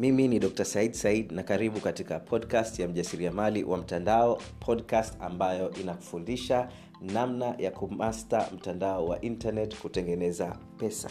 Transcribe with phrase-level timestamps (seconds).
[0.00, 5.70] mimi ni dr said said na karibu katika podcast ya mjasiriamali wa mtandao podcast ambayo
[5.70, 6.68] inakufundisha
[7.00, 11.10] namna ya kumasta mtandao wa internet kutengeneza pesa.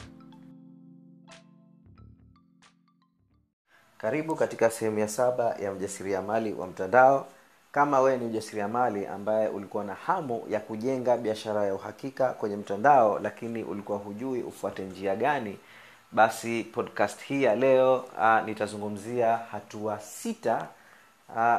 [3.97, 7.27] Karibu katika sehemu ya saba ya mjasiriamali wa mtandao.
[7.71, 13.19] Kama wewe ni mjasiriamali ambaye ulikuwa na hamu ya kujenga biashara ya uhakika kwenye mtandao
[13.19, 15.57] lakini ulikuwa hujui ufuate njia gani
[16.11, 20.67] basi podcast hii ya leo uh, nitazungumzia hatua sita
[21.35, 21.57] uh,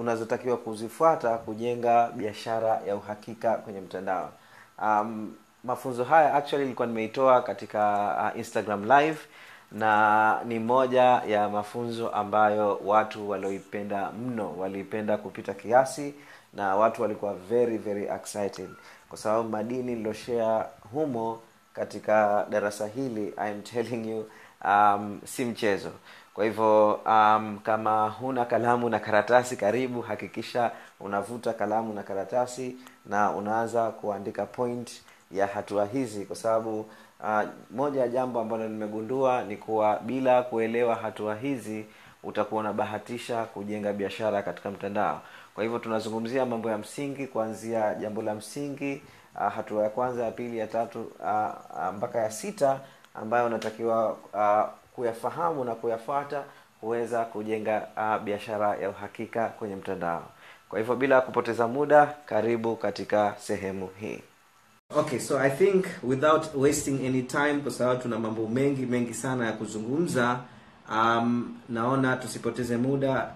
[0.00, 4.30] unazotakiwa kuzifuata kujenga biashara ya uhakika kwenye mtandao.
[4.82, 5.34] Um,
[5.64, 9.18] mafunzo haya actually ilikuwa nimeitoa katika uh, instagram live
[9.72, 16.14] na ni moja ya mafunzo ambayo watu walioipenda mno waliipenda kupita kiasi
[16.54, 18.68] na watu walikuwa very very excited.
[19.08, 21.40] Kwa sababu madini niloshea humo
[21.78, 24.26] katika darasa hili I'm telling you
[24.64, 25.90] um, si mchezo.
[26.34, 30.70] Kwa hivyo um, kama huna kalamu na karatasi karibu hakikisha
[31.00, 32.76] unavuta kalamu na karatasi
[33.06, 36.24] na unaanza kuandika point ya hatua hizi.
[36.24, 36.80] Kwa sababu
[37.20, 41.86] uh, moja ya jambo ambalo nimegundua ni kuwa bila kuelewa hatua hizi
[42.22, 45.20] utakuwa unabahatisha kujenga biashara katika mtandao.
[45.54, 49.02] Kwa hivyo tunazungumzia mambo ya msingi kuanzia jambo la msingi
[49.40, 52.80] uh, hatua ya kwanza ya pili ya tatu uh, mpaka ya sita
[53.14, 56.42] ambayo unatakiwa uh, kuyafahamu na kuyafuata
[56.80, 60.22] huweza kujenga uh, biashara ya uhakika kwenye mtandao.
[60.68, 64.20] Kwa hivyo bila kupoteza muda karibu katika sehemu hii.
[64.96, 69.46] Okay so i think without wasting any time kwa sababu tuna mambo mengi mengi sana
[69.46, 70.40] ya kuzungumza
[70.90, 73.30] um, naona tusipoteze muda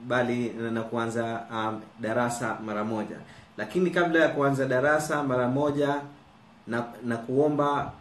[0.00, 3.16] bali na kuanza um, darasa mara moja
[3.56, 6.00] lakini kabla ya kuanza darasa mara moja
[6.66, 7.92] na, na kuomba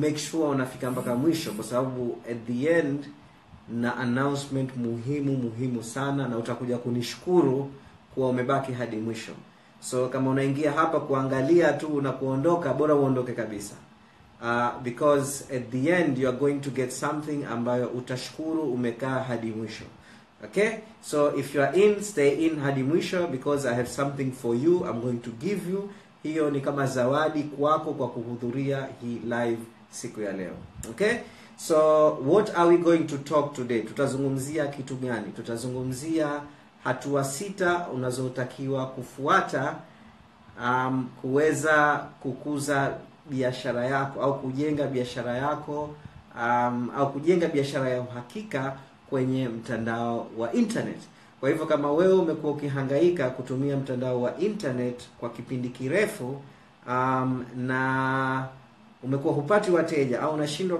[0.00, 3.04] make sure unafika mpaka mwisho kwa sababu at the end
[3.68, 7.70] na announcement muhimu muhimu sana na utakuja kunishukuru
[8.14, 9.32] kuwa umebaki hadi mwisho.
[9.80, 13.74] So kama unaingia hapa kuangalia tu na kuondoka bora uondoke kabisa.
[14.42, 19.50] Uh, because at the end you are going to get something ambayo utashukuru umekaa hadi
[19.50, 19.84] mwisho
[20.44, 20.70] okay?
[21.02, 24.84] So if you are in stay in hadi mwisho because i have something for you
[24.84, 25.90] i'm going to give you.
[26.22, 29.58] Hiyo ni kama zawadi kwako kwa kuhudhuria hii live
[29.90, 30.52] siku ya leo.
[30.90, 31.12] Okay?
[31.56, 31.78] So
[32.26, 33.80] what are we going to talk today?
[33.82, 35.32] Tutazungumzia kitu gani?
[35.36, 36.40] Tutazungumzia
[36.84, 39.74] hatua sita unazotakiwa kufuata
[40.64, 42.94] um, kuweza kukuza
[43.30, 45.90] biashara yako au kujenga biashara yako
[46.36, 48.76] um, au kujenga biashara ya uhakika
[49.10, 50.98] kwenye mtandao wa internet.
[51.40, 56.40] Kwa hivyo kama wewe umekuwa ukihangaika kutumia mtandao wa internet kwa kipindi kirefu
[56.88, 58.48] um, na
[59.02, 60.78] umekuwa hupati wateja au unashindwa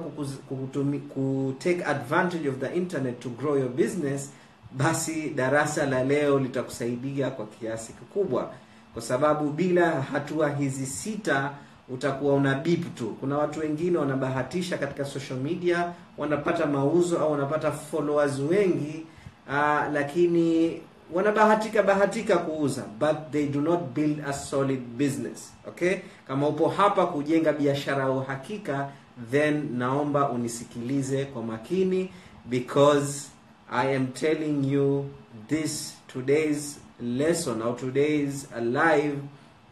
[1.15, 4.31] ku take advantage of the internet to grow your business
[4.73, 8.53] basi darasa la leo litakusaidia kwa kiasi kikubwa.
[8.93, 11.51] Kwa sababu bila hatua hizi sita
[11.91, 13.07] utakuwa una bip tu.
[13.21, 19.07] Kuna watu wengine wanabahatisha katika social media wanapata mauzo au wanapata followers wengi
[19.49, 20.81] aa, lakini
[21.13, 25.95] wanabahatika bahatika kuuza but they do not build a solid business okay?
[26.27, 28.89] Kama upo hapa kujenga biashara ya uhakika
[29.31, 32.11] then naomba unisikilize kwa makini
[32.45, 33.29] because
[33.73, 35.05] i am telling you
[35.49, 39.17] this today's lesson or today's live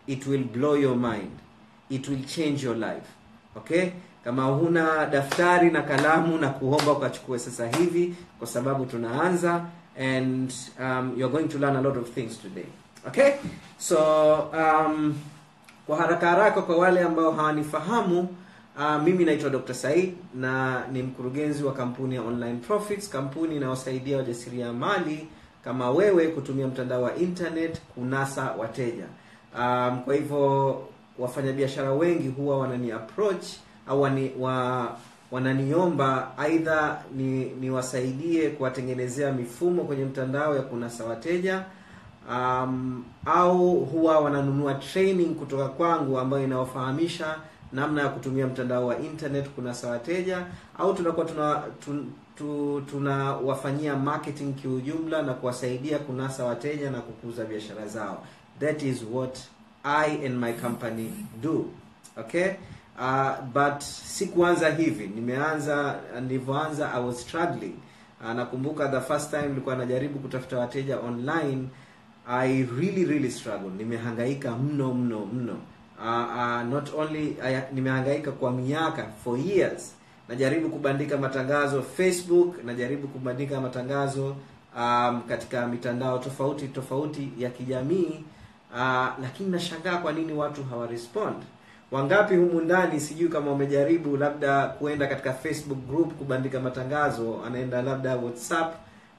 [0.06, 1.31] it will blow your mind
[1.91, 3.06] it will change your life.
[3.56, 3.91] Okay?
[4.24, 9.64] Kama huna daftari na kalamu na kuomba ukachukue sasa hivi kwa sababu tunaanza
[9.98, 12.66] and um, you're going to learn a lot of things today.
[13.08, 13.32] Okay?
[13.78, 13.98] So
[14.52, 15.14] um,
[15.86, 18.28] kwa haraka haraka kwa wale ambao hawanifahamu
[18.78, 23.08] uh, mimi naitwa dr said na ni mkurugenzi wa kampuni ya online profits.
[23.10, 25.28] Kampuni inayosaidia wajasiriamali
[25.64, 29.04] kama wewe kutumia mtandao wa internet kunasa wateja.
[29.58, 30.82] Um, kwa hivyo
[31.19, 33.44] wafanyabiashara wengi huwa wanani approach
[33.88, 34.88] au wani, wa,
[35.31, 41.65] wananiomba aidha ni niwasaidie kuwatengenezea mifumo kwenye mtandao ya kunasa wateja
[42.30, 47.36] um, au huwa wananunua training kutoka kwangu ambayo inawafahamisha
[47.72, 50.47] namna ya kutumia mtandao wa internet kunasa wateja
[50.78, 51.63] au tunakuwa tuna
[52.91, 58.24] tunawafanyia tuna marketing kiujumla na kuwasaidia kunasa wateja na kukuza biashara zao.
[58.60, 59.39] That is what
[59.86, 61.10] i and my company
[61.42, 61.71] do
[62.18, 62.50] okay?
[62.98, 65.06] Uh, but sikuanza hivi.
[65.06, 67.72] Nimeanza nilivyoanza i was struggling.
[68.24, 71.68] Uh, nakumbuka the first time nilikuwa najaribu kutafuta wateja online
[72.28, 75.56] i really really struggle nimehangaika mno mno mno.
[75.98, 76.04] Uh,
[76.36, 79.94] uh, not only uh, nimehangaika kwa miaka for years.
[80.28, 84.36] Najaribu kubandika matangazo facebook najaribu kubandika matangazo
[84.77, 88.24] um, katika mitandao tofauti tofauti ya kijamii
[88.72, 91.36] uh, lakini nashangaa kwa nini watu hawarespond.
[91.91, 98.16] Wangapi humu ndani sijui kama umejaribu labda kuenda katika facebook group kubandika matangazo anaenda labda
[98.16, 98.74] whatsapp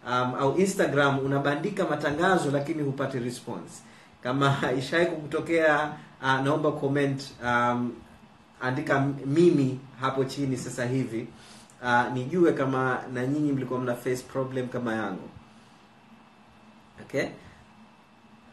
[0.08, 3.82] um, au instagram unabandika matangazo lakini hupati response.
[4.24, 5.92] Kama ishai kukutokea
[6.22, 7.92] uh, naomba comment um,
[8.62, 11.28] andika mimi hapo chini sasa hivi.
[11.84, 15.30] Uh, nijue kama na nyinyi mlikuwa mna face problem kama yangu.
[17.02, 17.28] Okay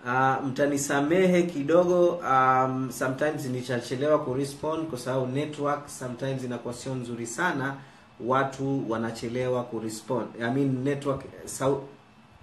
[0.06, 7.74] uh, mtanisamehe kidogo um, sometimes nitachelewa kurespond kwa sababu network sometimes inakuwa sio nzuri sana
[8.20, 10.26] watu wanachelewa kurespond.
[10.40, 11.82] I mean network sau,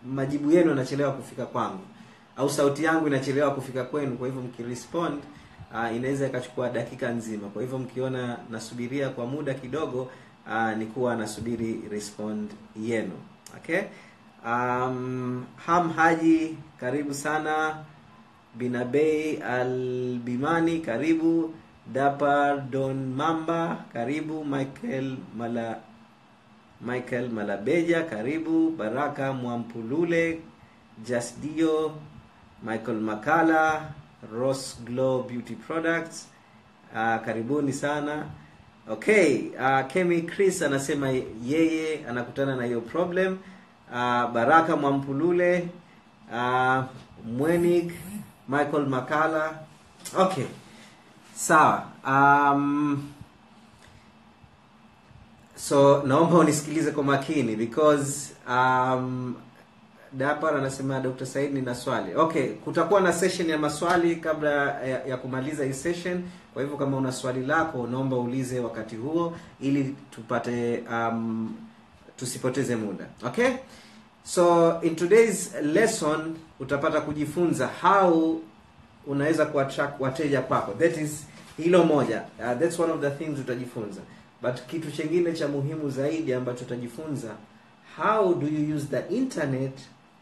[0.05, 1.79] majibu yenu yanachelewa kufika kwangu.
[2.37, 5.19] Au sauti yangu inachelewa kufika kwenu kwa hivyo mkirespond
[5.73, 7.47] uh, inaweza ikachukua dakika nzima.
[7.47, 10.01] Kwa hivyo mkiona nasubiria kwa muda kidogo
[10.47, 13.11] uh, ni kuwa nasubiri respond yenu.
[13.57, 13.81] Okay
[14.45, 17.83] um, ham haji karibu sana
[18.55, 21.53] binabei albimani karibu
[21.93, 25.79] dapar don mamba karibu michael mala
[26.81, 30.39] michael malabeja karibu baraka mwampulule
[31.05, 31.91] jasdio
[32.63, 33.89] michael makala
[34.33, 36.27] Ross Glow Beauty Products.
[36.93, 38.25] Uh, karibuni sana.
[38.89, 41.09] Okay, uh, Kemi Chris anasema
[41.45, 43.37] yeye anakutana na hiyo problem.
[43.91, 45.67] Uh, Baraka Mwampulule,
[46.33, 46.83] uh,
[47.37, 47.91] Mwenig,
[48.47, 49.59] Michael Makala.
[50.17, 50.45] Okay.
[51.35, 51.83] Sawa.
[52.07, 53.09] Um,
[55.55, 59.35] so naomba unisikilize kwa makini because um,
[60.13, 61.25] Dapar anasema Dr.
[61.25, 62.15] Said nina swali.
[62.15, 64.49] Okay, kutakuwa na session ya maswali kabla
[64.81, 66.23] ya, ya kumaliza hii session.
[66.53, 71.53] Kwa hivyo kama una swali lako naomba uulize wakati huo ili tupate um,
[72.21, 73.05] tusipoteze muda.
[73.25, 73.49] Okay?
[74.23, 78.39] So in today's lesson utapata kujifunza how
[79.07, 80.71] unaweza kuattract wateja kwako.
[80.73, 81.25] That is
[81.57, 82.23] hilo moja.
[82.39, 84.01] Uh, that's one of the things utajifunza.
[84.41, 87.29] But kitu chengine cha muhimu zaidi ambacho utajifunza
[87.97, 89.73] how do you use the internet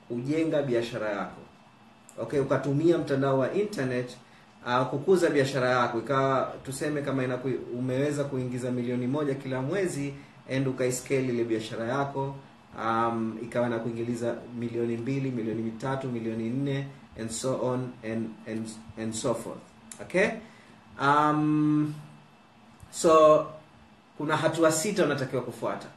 [0.07, 1.41] kujenga biashara yako
[2.21, 4.17] okay ukatumia mtandao wa internet
[4.65, 7.49] uh, kukuza biashara yako ikawa tuseme kama inaku,
[7.79, 10.13] umeweza kuingiza milioni moja kila mwezi
[10.55, 12.35] and ukaiskeli ile biashara yako
[12.85, 16.87] um, ikawa na kuingiliza milioni mbili milioni mitatu milioni nne
[17.21, 18.67] and so on and, and,
[19.01, 19.59] and so forth.
[20.01, 20.27] Okay?
[21.01, 21.93] Um,
[22.91, 23.45] so
[24.17, 25.87] kuna hatua sita unatakiwa kufuata.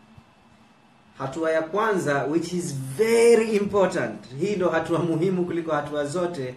[1.18, 6.54] Hatua ya kwanza which is very important hii ndo hatua muhimu kuliko hatua zote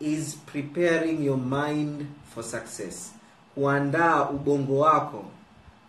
[0.00, 3.12] is preparing your mind for success.
[3.54, 5.24] Kuandaa ubongo wako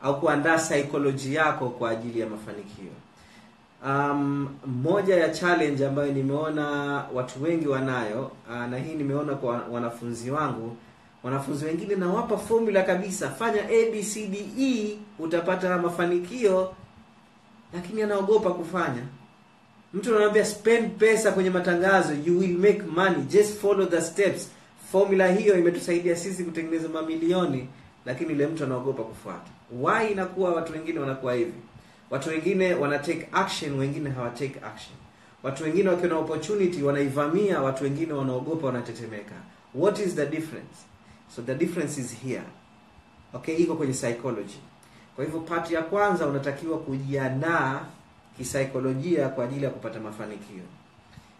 [0.04, 2.92] au kuandaa psychology yako kwa ajili ya mafanikio.
[3.86, 4.50] Um,
[4.84, 6.66] moja ya challenge ambayo nimeona
[7.14, 10.78] watu wengi wanayo uh, na hii nimeona kwa wanafunzi wangu
[11.24, 16.74] wanafunzi wengine nawapa formula kabisa fanya abcde utapata mafanikio
[17.74, 19.02] lakini anaogopa kufanya.
[19.94, 24.50] Mtu anamwambia spend pesa kwenye matangazo you will make money just follow the steps.
[24.92, 27.68] Formula hiyo imetusaidia sisi kutengeneza mamilioni
[28.06, 31.54] lakini yule mtu anaogopa kufuata why inakuwa watu wengine wanakuwa hivi?
[32.10, 34.96] Watu wengine wana take action wengine hawa action.
[35.44, 39.36] Watu wengine wakiwa na opportunity wanaivamia watu wengine wanaogopa wanatetemeka.
[39.76, 40.76] What is the difference?
[41.36, 42.44] So the difference is here.
[43.34, 44.58] Okay iko kwenye psychology.
[45.16, 47.82] Kwa hivyo part ya kwanza unatakiwa kujiandaa
[48.38, 50.64] kisaikolojia kwa ajili ya kupata mafanikio.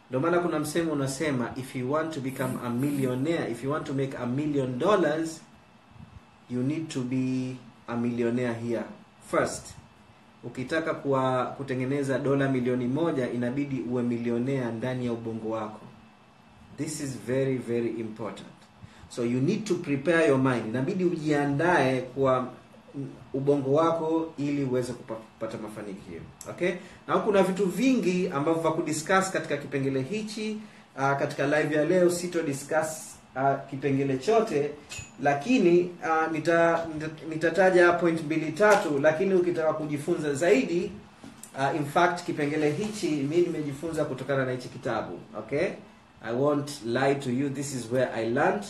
[0.10, 3.88] Ndio maana kuna msemo unasema if you want to become a millionaire if you want
[3.88, 5.42] to make a million dollars
[6.50, 7.56] you need to be
[7.88, 8.84] a millionaire here.
[9.32, 9.66] First
[10.44, 15.80] ukitaka kuwa kutengeneza dola milioni moja inabidi uwe milionea ndani ya ubongo wako.
[16.78, 18.48] This is very very important.
[19.10, 20.66] So you need to prepare your mind.
[20.68, 22.48] Inabidi ujiandae kwa
[23.34, 26.22] ubongo wako ili uweze kupata mafanikio.
[26.50, 26.72] Okay?
[27.08, 30.58] Na kuna vitu vingi ambavyo va kudiscuss katika kipengele hichi
[30.98, 34.72] uh, katika live ya leo sito discuss uh, kipengele chote
[35.22, 40.92] lakini uh, nita, nita, nitataja point mbili tatu lakini ukitaka kujifunza zaidi
[41.58, 45.68] uh, in fact kipengele hichi mi nimejifunza kutokana na hichi kitabu okay?
[46.26, 48.64] I won't lie to you this is where i learned.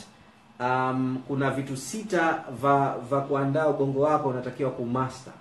[0.60, 5.34] Um, kuna vitu sita va va kuandaa ubongo wako unatakiwa kumaster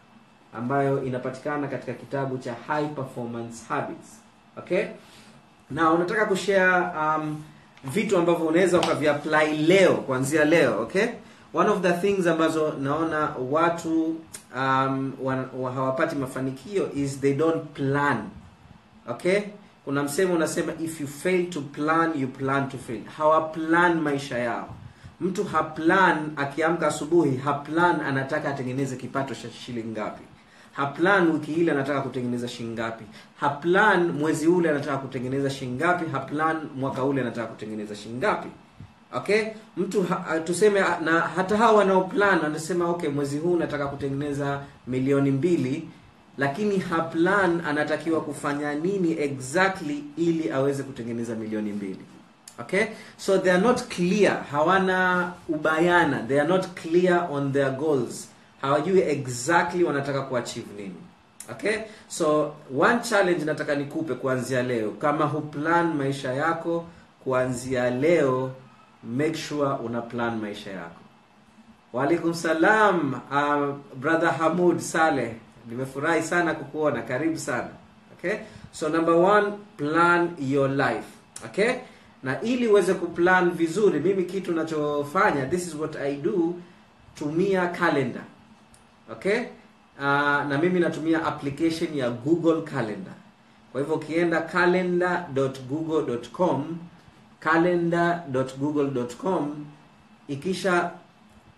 [0.54, 4.20] ambayo inapatikana katika kitabu cha high performance habits
[4.56, 4.84] okay?
[5.70, 7.42] Na unataka kushare um,
[7.84, 11.06] vitu ambavyo unaweza ukaviapply leo kuanzia leo okay?
[11.54, 14.16] One of the things ambazo naona watu
[14.56, 18.16] um, wa, wa, hawapati mafanikio is they don't plan
[19.08, 19.40] okay?
[19.84, 23.02] Kuna msemo unasema if you fail to plan you plan to fail.
[23.16, 24.68] Hawaplan maisha yao.
[25.20, 30.22] Mtu haplan akiamka asubuhi haplan anataka atengeneze kipato cha shilingi ngapi
[30.72, 33.18] haplan wiki ile anataka kutengeneza shingapi, ngapi?
[33.36, 36.12] Haplan mwezi ule anataka kutengeneza shingapi, ngapi?
[36.12, 38.48] Haplan mwaka ule anataka kutengeneza shingapi.
[39.14, 39.42] okay?
[39.76, 45.88] Mtu ha, tuseme na hata hawa wanaoplan anasema okay mwezi huu nataka kutengeneza milioni mbili
[46.38, 52.00] lakini haplan anatakiwa kufanya nini exactly ili aweze kutengeneza milioni mbili?
[52.60, 52.84] Okay?
[53.16, 54.44] So they are not clear.
[54.50, 56.18] Hawana ubayana.
[56.28, 58.28] They are not clear on their goals
[58.62, 60.94] hawajui exactly wanataka kuachieve nini.
[61.50, 61.76] Okay?
[62.08, 64.90] So one challenge nataka nikupe kuanzia leo.
[64.90, 66.84] Kama huplan maisha yako
[67.24, 68.50] kuanzia leo
[69.02, 71.00] make sure una plan maisha yako.
[71.92, 75.32] Waalaikum salam uh, brother hamud saleh.
[75.68, 77.02] Nimefurahi sana kukuona.
[77.02, 77.68] Karibu sana.
[78.18, 78.38] Okay?
[78.72, 81.06] So number one plan your life.
[81.44, 81.74] Okay?
[82.22, 86.54] Na ili uweze kuplan vizuri mimi kitu nachofanya this is what i do
[87.14, 88.22] tumia calendar
[89.12, 89.38] okay?
[89.98, 90.04] Uh,
[90.48, 93.14] na mimi natumia application ya google calendar.
[93.72, 96.76] Kwa hivyo ukienda calendar.google.com
[97.40, 99.64] calendar.google.com
[100.28, 100.90] ikisha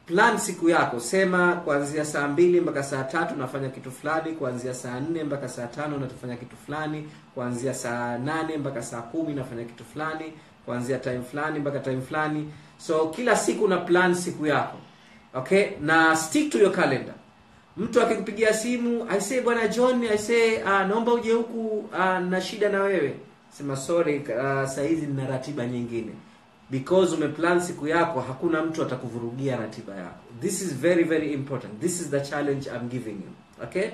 [0.07, 5.01] plan siku yako sema kuanzia saa mbili mpaka saa tatu nafanya kitu fulani kuanzia saa
[5.01, 9.85] nne mpaka saa tano nafanya kitu fulani kuanzia saa nane mpaka saa kumi nafanya kitu
[9.85, 10.33] fulani
[10.67, 12.53] kuanzia time fulani mpaka time fulani.
[12.79, 14.77] So kila siku na plan siku yako.
[15.35, 15.67] Okay?
[15.81, 17.15] Na stick to your calendar
[17.77, 22.83] mtu akikupigia simu aisee, bwana john aisee, uh, naomba uje huku uh, na shida na
[22.83, 23.15] wewe.
[23.59, 26.13] Sema sorry uh, sahizi nina ratiba nyingine.
[26.71, 30.19] Because umeplan siku yako hakuna mtu atakuvurugia ratiba yako.
[30.41, 31.81] This is very very important.
[31.81, 33.63] This is the challenge i'm giving you.
[33.65, 33.91] Okay?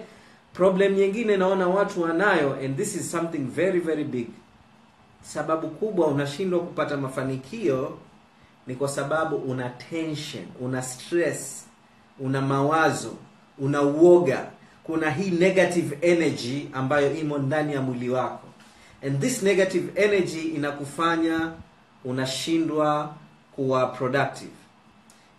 [0.52, 4.28] Problem nyingine naona watu wanayo and this is something very very big.
[5.22, 7.98] Sababu kubwa unashindwa kupata mafanikio
[8.66, 11.66] ni kwa sababu una tension una stress
[12.20, 13.14] una mawazo
[13.60, 14.46] una uoga
[14.84, 18.46] kuna hii negative energy ambayo imo ndani ya mwili wako.
[19.06, 21.52] And this negative energy inakufanya
[22.04, 23.14] unashindwa
[23.56, 24.50] kuwa productive.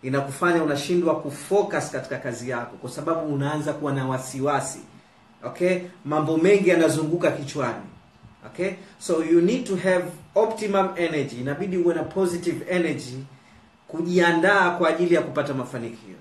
[0.02, 4.80] Inakufanya unashindwa kufocus katika kazi yako kwa sababu unaanza kuwa na wasiwasi.
[5.44, 5.78] Okay?
[6.04, 7.84] Mambo mengi yanazunguka kichwani.
[8.46, 8.70] Okay?
[8.98, 11.40] So you need to have optimum energy.
[11.40, 13.18] Inabidi uwe na positive energy
[13.88, 16.14] kujiandaa kwa ajili ya kupata mafanikio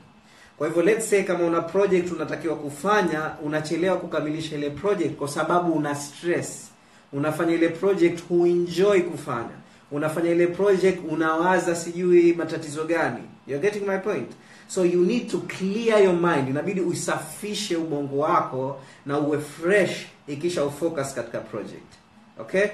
[0.61, 5.73] kwa hivyo let's say kama una project unatakiwa kufanya unachelewa kukamilisha ile project kwa sababu
[5.73, 6.71] una stress.
[7.13, 9.57] Unafanya ile project huenjoy kufanya.
[9.91, 13.23] Unafanya ile project unawaza sijui matatizo gani.
[13.47, 14.31] You're getting my point?
[14.67, 16.49] So you need to clear your mind.
[16.49, 21.91] Inabidi usafishe ubongo wako na uwe fresh ikisha ufocus katika project.
[22.39, 22.65] Okay?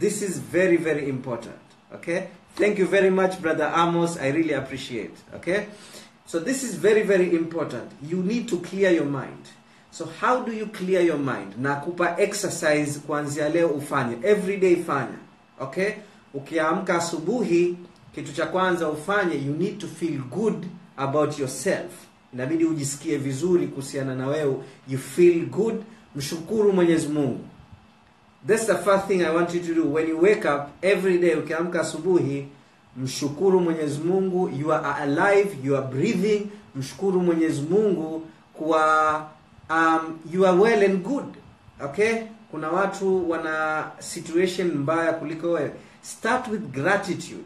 [0.00, 1.56] This is very very important.
[1.94, 2.20] Okay?
[2.58, 4.16] Thank you very much brother amos.
[4.16, 5.14] I really appreciate.
[5.36, 5.60] Okay
[6.32, 7.92] so this is very very important.
[8.02, 9.50] You need to clear your mind.
[9.90, 11.58] So how do you clear your mind?
[11.58, 14.16] Na kupa exercise kuanzia leo ufanye.
[14.24, 15.18] Every day fanya.
[15.60, 15.92] Okay?
[16.34, 17.76] Ukiamka asubuhi
[18.14, 21.92] kitu cha kwanza ufanye you need to feel good about yourself.
[22.34, 24.56] Inabidi ujisikie vizuri kuhusiana na wewe.
[24.88, 25.82] You feel good.
[26.16, 27.44] Mshukuru mwenyezi mungu.
[28.46, 29.92] That's the first thing i want you to do.
[29.92, 32.48] When you wake up every day ukiamka asubuhi
[32.96, 36.46] mshukuru mwenyezi mungu you are alive you are breathing.
[36.76, 39.16] Mshukuru mwenyezi mungu kwa
[39.70, 41.24] um, you are well and good.
[41.84, 42.14] Okay?
[42.50, 45.70] Kuna watu wana situation mbaya kuliko wewe.
[46.02, 47.44] Start with gratitude.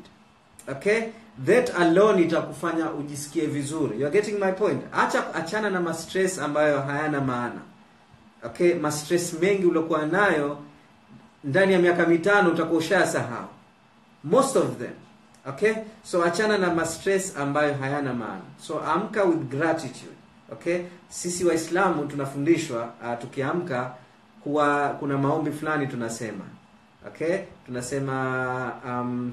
[0.69, 1.03] Okay?
[1.47, 4.01] That alone itakufanya ujisikie vizuri.
[4.01, 4.83] You are getting my point?
[4.93, 7.61] Acha achana na mastress ambayo hayana maana.
[8.45, 8.75] Okay?
[8.75, 10.59] Mastress mengi uliokuwa nayo
[11.45, 13.47] ndani ya miaka mitano utakuwa ushasahau
[14.25, 14.91] most of them
[15.49, 15.75] okay?
[16.05, 18.43] So achana na mastress ambayo hayana maana.
[18.61, 20.17] So amka with gratitude.
[20.53, 20.81] Okay?
[21.09, 23.95] Sisi waislamu tunafundishwa uh, tukiamka
[24.43, 26.45] kuwa kuna maombi fulani tunasema.
[27.07, 27.39] Okay?
[27.67, 29.33] Tunasema um,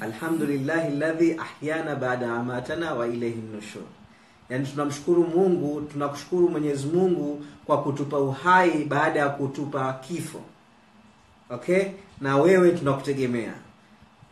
[0.00, 3.82] alhamdulillahi ladhi ahyana baada amatana wa ilaihi nushur.
[4.50, 10.40] Yaani tunamshukuru mungu tunakushukuru mwenyezi mungu kwa kutupa uhai baada ya kutupa kifo.
[11.50, 11.84] Okay?
[12.20, 13.52] Na wewe tunakutegemea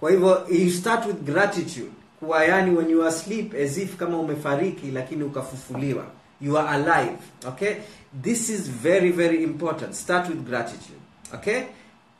[0.01, 1.91] kwa hivyo you start with gratitude.
[2.21, 6.05] Kuwa yani when you are asleep as if kama umefariki lakini ukafufuliwa.
[6.41, 7.17] You are alive
[7.49, 7.75] okay?
[8.23, 9.95] This is very very important.
[9.95, 10.99] Start with gratitude
[11.35, 11.63] okay?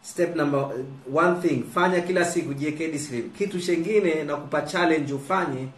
[0.03, 0.69] Step number
[1.15, 1.65] one thing.
[1.75, 5.69] Fanya kila siku jiweke discipline kitu chengine na kupa challenge ufanye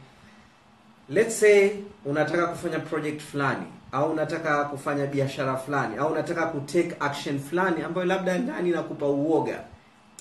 [1.11, 1.71] let's say
[2.05, 8.07] unataka kufanya project fulani au unataka kufanya biashara fulani au unataka kutake action fulani ambayo
[8.07, 9.61] labda ndani inakupa uoga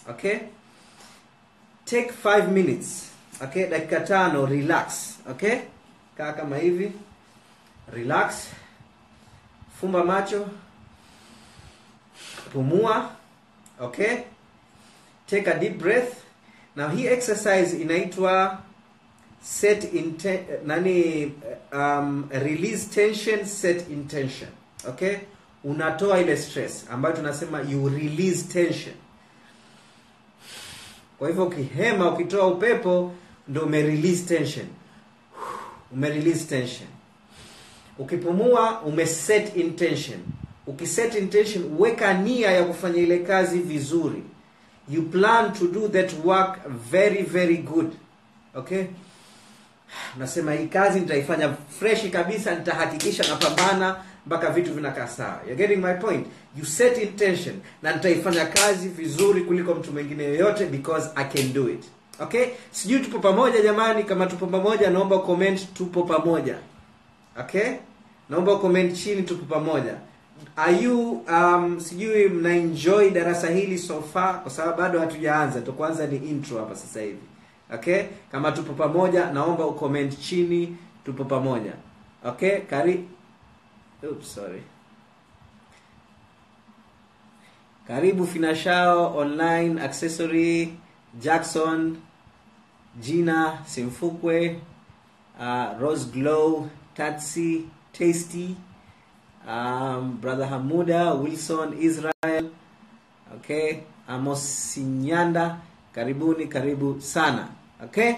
[0.10, 0.36] okay
[1.90, 3.10] take 5 minutes
[3.42, 3.68] okay?
[3.70, 5.60] Dakika tano relax okay?
[6.18, 6.92] Kaa kama hivi.
[7.94, 8.48] Relax.
[9.82, 10.50] Fumba macho.
[12.54, 13.10] Pumua
[13.80, 14.24] okay?
[15.28, 16.24] Take a deep breath.
[16.76, 18.62] Now hii exercise inaitwa
[19.44, 21.32] set inten nani
[21.74, 24.50] um, release tension set intention
[24.88, 25.18] okay?
[25.64, 28.96] Unatoa ile stress ambayo tunasema you release tension
[31.20, 33.14] kwa hivyo ukihema ukitoa upepo
[33.48, 34.66] ndo umerelease tension.
[35.94, 36.88] Umerelease tension.
[38.00, 40.20] Ukipumua umeset intention
[40.68, 44.24] ukiset intention weka nia ya kufanya ile kazi vizuri.
[44.90, 46.60] You plan to do that work
[46.92, 47.92] very very good.
[48.56, 48.84] Okay?
[50.18, 53.96] Nasema hii kazi nitaifanya fresh kabisa nitahakikisha napambana
[54.28, 55.40] mpaka vitu vinakaa sawa.
[55.48, 56.28] You're getting my point?
[56.58, 61.70] You set intention na nitaifanya kazi vizuri kuliko mtu mwingine yoyote because i can do
[61.70, 61.84] it.
[62.20, 62.46] Okay?
[62.72, 64.04] Sijui tupo pamoja jamani?
[64.04, 66.56] Kama tupo pamoja naomba comment tupo pamoja.
[67.40, 67.72] Okay?
[68.30, 69.94] Naomba comment chini tupo pamoja.
[70.56, 74.42] Are you um, sijui mna darasa hili so far?
[74.42, 75.62] Kwa sababu bado hatujaanza.
[75.62, 77.18] To kwanza ni intro hapa sasa hivi.
[77.74, 78.04] Okay?
[78.32, 81.74] Kama tupo pamoja naomba ucomment chini tupo pamoja.
[82.26, 82.58] Okay?
[82.60, 83.04] Kari
[84.04, 84.64] Oops, sorry.
[87.88, 90.78] Karibu finashao online accessory
[91.20, 91.98] jackson
[93.02, 94.60] jina simfukwe
[95.40, 98.56] uh, rose glow tatsi tasty
[99.48, 102.50] um, brother hamuda wilson israel
[103.36, 105.58] okay amos sinyanda
[105.96, 107.48] karibuni karibu sana
[107.84, 108.16] okay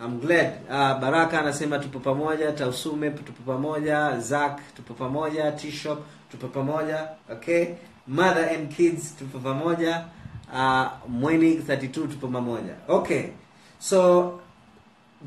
[0.00, 0.52] I'm glad.
[0.68, 5.98] Uh, baraka anasema tupo pamoja tausume tupo pamoja zak tupo pamoja tshop
[6.30, 7.66] tupo pamoja okay?
[8.06, 10.04] Mother and kids tupo pamoja.
[10.52, 12.74] Uh, mweni 32 tupo pamoja.
[12.88, 13.24] Okay.
[13.78, 14.40] So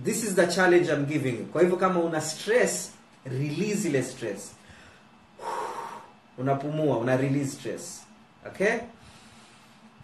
[0.04, 1.38] this is the challenge I'm giving.
[1.38, 1.46] You.
[1.46, 2.92] kwa hivyo kama una stress
[3.26, 4.52] release ile stress.
[6.38, 8.02] Unapumua una release stress.
[8.48, 8.78] Okay?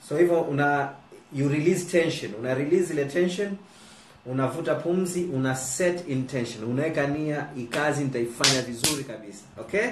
[0.09, 0.89] So hivyo una
[1.33, 2.33] you release tension.
[2.39, 3.57] Una release ile tension
[4.29, 6.63] unavuta pumzi una set intention.
[6.63, 9.43] Unaweka nia ikazi nitaifanya vizuri kabisa.
[9.59, 9.87] Okay?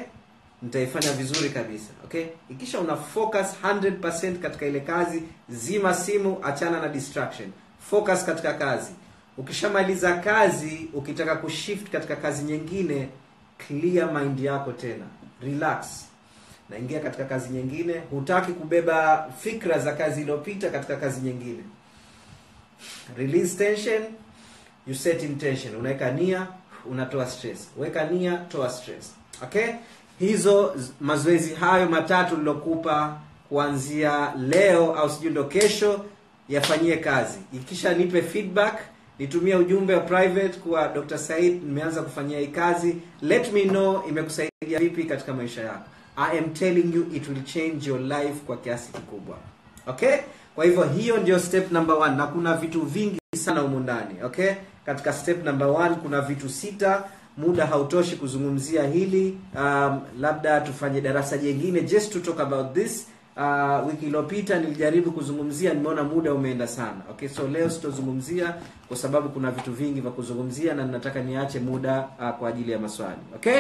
[0.62, 1.90] Nitaifanya vizuri kabisa.
[2.06, 2.26] Okay?
[2.50, 7.50] Ikisha una focus 100% katika ile kazi zima simu achana na distraction.
[7.90, 8.92] Focus katika kazi.
[9.38, 13.08] Ukishamaliza kazi ukitaka kushift katika kazi nyingine
[13.68, 15.06] clear mind yako tena.
[15.44, 16.06] Relax.
[16.70, 17.94] Naingia katika kazi nyingine.
[18.12, 21.64] Hutaki kubeba fikra za kazi iliyopita katika kazi nyingine.
[23.18, 24.02] Release tension
[24.88, 25.76] you set intention.
[25.76, 26.48] Unaweka nia
[26.92, 27.68] unatoa stress.
[27.78, 29.12] Weka nia toa stress.
[29.44, 29.68] Okay?
[30.20, 33.18] Hizo mazoezi hayo matatu nilokupa
[33.50, 36.06] kuanzia leo au sijui ndo kesho
[36.50, 37.38] yafanyie kazi.
[37.54, 38.80] Ikisha nipe feedback
[39.20, 42.96] nitumie ujumbe wa private kuwa dr said nimeanza kufanyia hii kazi.
[43.22, 45.86] Let me know imekusaidia vipi katika maisha yako.
[46.18, 49.38] I am telling you it will change your life kwa kiasi kikubwa.
[49.88, 50.16] Okay
[50.58, 54.52] kwa hivyo hiyo ndio step number one na kuna vitu vingi sana humu ndani okay?
[54.86, 57.04] Katika step number one kuna vitu sita
[57.38, 63.08] muda hautoshi kuzungumzia hili um, labda tufanye darasa jengine just to talk about this.
[63.36, 67.30] Uh, wiki iliyopita nilijaribu kuzungumzia nimeona muda umeenda sana okay?
[67.30, 68.54] So leo sitozungumzia
[68.88, 72.80] kwa sababu kuna vitu vingi vya kuzungumzia na nataka niache muda uh, kwa ajili ya
[72.80, 73.60] maswali okay?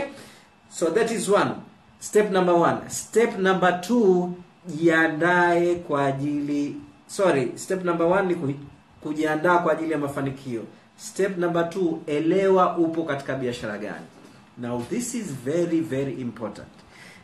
[0.69, 1.51] So that is one.
[1.99, 2.77] Step number one.
[2.89, 4.29] Step number two
[4.67, 6.75] jiandae kwa ajili
[7.07, 8.55] sorry step number one ni
[9.01, 10.61] kujiandaa kwa ajili ya mafanikio.
[10.97, 14.05] Step number two elewa upo katika biashara gani.
[14.57, 16.67] Now this is very very important.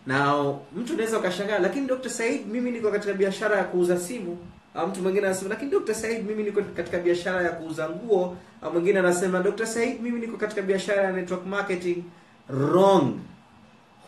[0.08, 4.38] Now mtu unaweza ukashangaa lakini dr said mimi niko katika biashara ya kuuza simu.
[4.76, 8.38] Au mtu mwingine anasema lakini dr said mimi niko katika biashara ya kuuza nguo.
[8.62, 12.04] Au mwingine anasema dr said mimi niko katika biashara ya network marketing.
[12.50, 13.14] Wrong.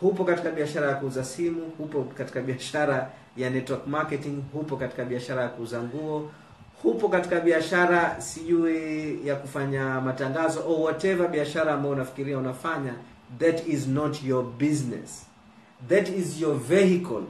[0.00, 5.42] Hupo katika biashara ya kuuza simu hupo katika biashara ya network marketing hupo katika biashara
[5.42, 6.30] ya kuuza nguo
[6.82, 12.94] hupo katika biashara sijui ya kufanya matangazo or whatever biashara ambayo unafikiria unafanya
[13.38, 15.26] that is not your business.
[15.88, 17.22] That is your vehicle.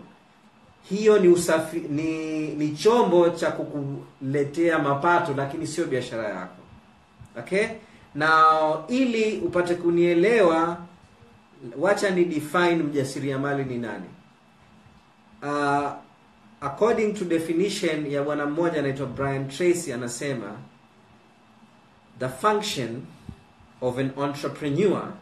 [0.82, 6.62] Hiyo ni usafi, ni ni chombo cha kukuletea mapato lakini sio biashara yako.
[7.38, 7.66] Okay?
[8.14, 8.42] Na
[8.88, 10.76] ili upate kunielewa
[11.78, 14.04] wacha ni define mjasiriamali ni nani
[15.46, 15.92] uh,
[16.60, 20.56] according to definition ya bwana mmoja anaitwa brian tracy anasema
[22.18, 23.02] the function
[23.80, 25.12] of an entrepreneur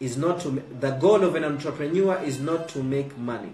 [0.00, 3.52] is not to the goal of an entrepreneur is not to make money.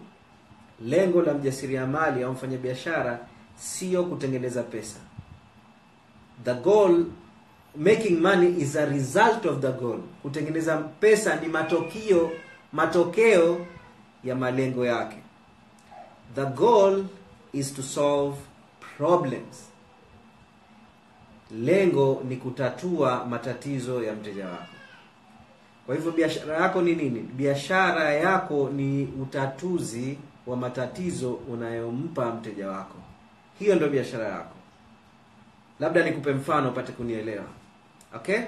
[0.81, 3.18] Lengo la mjasiriamali au mfanyabiashara
[3.57, 5.01] sio kutengeneza pesa.
[6.45, 7.05] The goal
[7.77, 9.99] making money is a result of the goal.
[10.23, 12.31] Kutengeneza pesa ni matokeo
[12.73, 13.66] matokeo
[14.24, 15.16] ya malengo yake.
[16.35, 17.04] The goal
[17.52, 18.37] is to solve
[18.96, 19.68] problems.
[21.50, 24.64] Lengo ni kutatua matatizo ya mteja wako.
[25.87, 27.20] Kwa hivyo biashara yako ni nini?
[27.20, 32.96] Biashara yako ni utatuzi wa matatizo unayompa mteja wako.
[33.58, 34.54] Hiyo ndio biashara yako.
[35.80, 37.44] Labda nikupe mfano upate kunielewa.
[38.16, 38.40] Okay?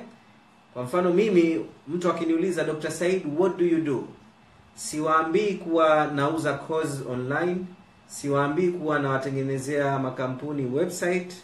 [0.74, 4.04] Kwa mfano mimi mtu akiniuliza dr said what do you do
[4.74, 7.56] siwaambii kuwa nauza course online.
[8.06, 11.34] Siwaambii kuwa nawatengenezea makampuni website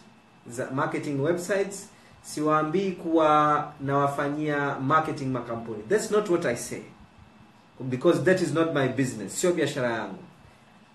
[0.47, 1.89] za marketing websites.
[2.21, 5.83] Siwaambii kuwa nawafanyia marketing makampuni.
[5.89, 6.81] That's not what i say.
[7.79, 9.41] Because that is not my business.
[9.41, 10.19] Sio biashara yangu.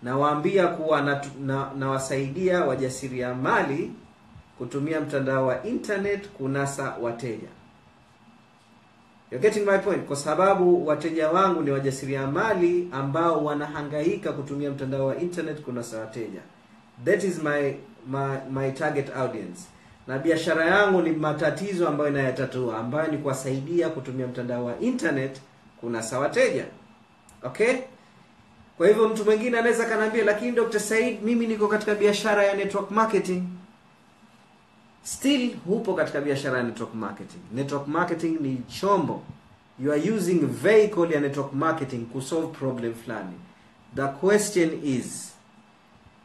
[0.03, 1.19] Nawaambia kuwa
[1.79, 3.93] nawasaidia na, na wajasiriamali
[4.59, 7.49] kutumia mtandao wa internet kunasa wateja
[9.31, 10.05] You're getting my point.
[10.05, 16.41] Kwa sababu wateja wangu ni wajasiriamali ambao wanahangaika kutumia mtandao wa internet kunasa wateja.
[17.05, 17.75] That is my
[18.07, 19.61] my, my target audience.
[20.07, 25.41] Na biashara yangu ni matatizo ambayo inayatatua ambayo ni kuwasaidia kutumia mtandao wa internet
[25.81, 26.65] kunasa wateja.
[27.43, 27.75] Okay?
[28.77, 32.91] Kwa hivyo mtu mwingine anaweza kanaambia lakini dr said mimi niko katika biashara ya network
[32.91, 33.43] marketing
[35.07, 37.41] still hupo katika biashara ya network marketing.
[37.55, 39.23] Network marketing ni chombo.
[39.79, 43.37] You are using vehicle ya network marketing kusolve problem fulani.
[43.95, 45.33] The question is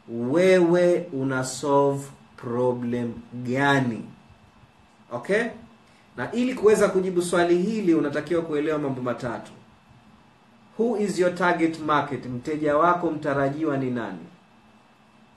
[0.08, 2.04] wewe una solve
[2.36, 4.04] problem gani?
[5.12, 5.44] Okay?
[6.16, 9.52] Na ili kuweza kujibu swali hili unatakiwa kuelewa mambo matatu.
[10.78, 12.26] Who is your target market?
[12.26, 14.26] Mteja wako mtarajiwa ni nani?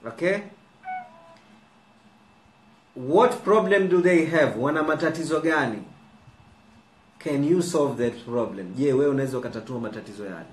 [0.08, 0.38] Okay
[2.95, 4.60] what problem do they have?
[4.60, 5.81] Wana matatizo gani?
[7.19, 8.73] Can you solve that problem?
[8.75, 10.45] Je wewe unaweza ukatatua matatizo yale?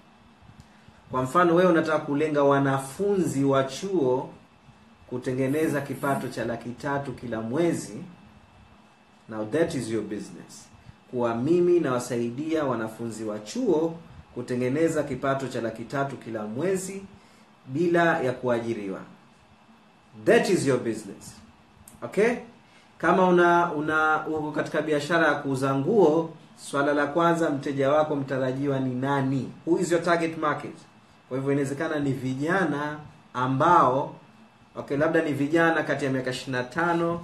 [1.11, 4.31] Kwa mfano wewe unataka kulenga wanafunzi wa chuo
[5.07, 8.03] kutengeneza kipato cha laki tatu kila mwezi.
[9.29, 10.69] Now that is your business.
[11.11, 13.95] Kuwa mimi nawasaidia wanafunzi wa chuo
[14.35, 17.03] kutengeneza kipato cha laki tatu kila mwezi
[17.67, 19.01] bila ya kuajiriwa.
[20.25, 21.42] That is your business
[22.05, 22.37] okay?
[22.99, 28.81] Kama una una uko katika biashara ya kuuza nguo swala la kwanza mteja wako mtarajiwa
[28.81, 29.53] ni nani?
[29.67, 30.75] Who is your target market?
[31.29, 32.97] Kwa hivyo inawezekana ni vijana
[33.35, 34.15] ambao
[34.77, 37.19] okay labda ni vijana kati ya miaka 25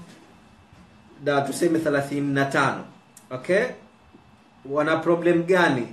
[1.24, 2.74] da tuseme 35
[3.30, 3.64] okay?
[4.70, 5.86] Wana problem gani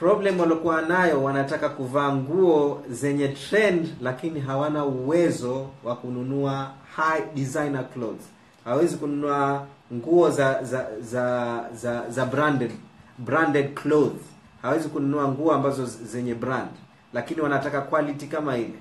[0.00, 7.84] problem waliokuwa nayo wanataka kuvaa nguo zenye trend lakini hawana uwezo wa kununua high designer
[7.90, 8.26] clothes.
[8.64, 12.70] Hawezi kununua nguo za za za za, za branded
[13.18, 14.22] branded clothes.
[14.62, 16.70] Hawezi kununua nguo ambazo zenye brand
[17.12, 18.78] lakini wanataka quality kama ile.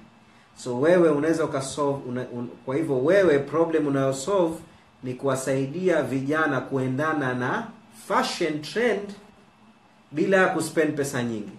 [0.55, 4.55] So wewe unaweza ukasolve una, un, kwa hivyo wewe problem unayosolve
[5.03, 7.67] ni kuwasaidia vijana kuendana na
[8.07, 9.09] fashion trend
[10.11, 11.51] bila ya kuspend pesa nyingi.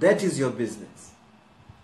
[0.00, 1.12] That is your business.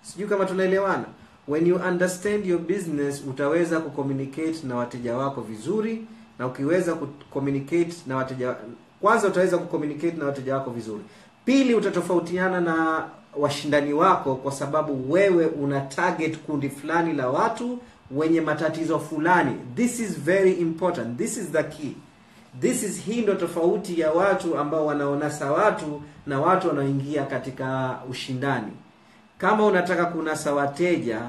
[0.03, 1.05] Sijui kama tunaelewana.
[1.49, 6.05] When you understand your business utaweza kucommunicate na wateja wako vizuri
[6.39, 8.57] na ukiweza kucommunicate na wateja
[9.01, 11.03] kwanza utaweza kucommunicate na wateja wako vizuri.
[11.45, 13.05] Pili utatofautiana na
[13.37, 17.79] washindani wako kwa sababu wewe una target kundi fulani la watu
[18.11, 19.57] wenye matatizo fulani.
[19.75, 21.19] This is very important.
[21.19, 21.93] This is the key
[22.61, 28.73] this is hii ndo tofauti ya watu ambao wanaonasa watu na watu wanaoingia katika ushindani.
[29.39, 31.21] Kama unataka kunasa wateja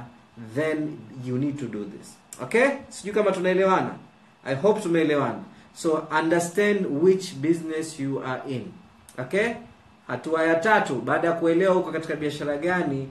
[0.55, 2.17] then you need to do this.
[2.43, 2.67] Okay?
[2.89, 3.89] Sijui kama tunaelewana.
[4.45, 5.39] I hope tumeelewana.
[5.75, 8.65] So understand which business you are in.
[9.19, 9.53] Okay?
[10.07, 13.07] Hatua ya tatu baada ya kuelewa huko katika biashara gani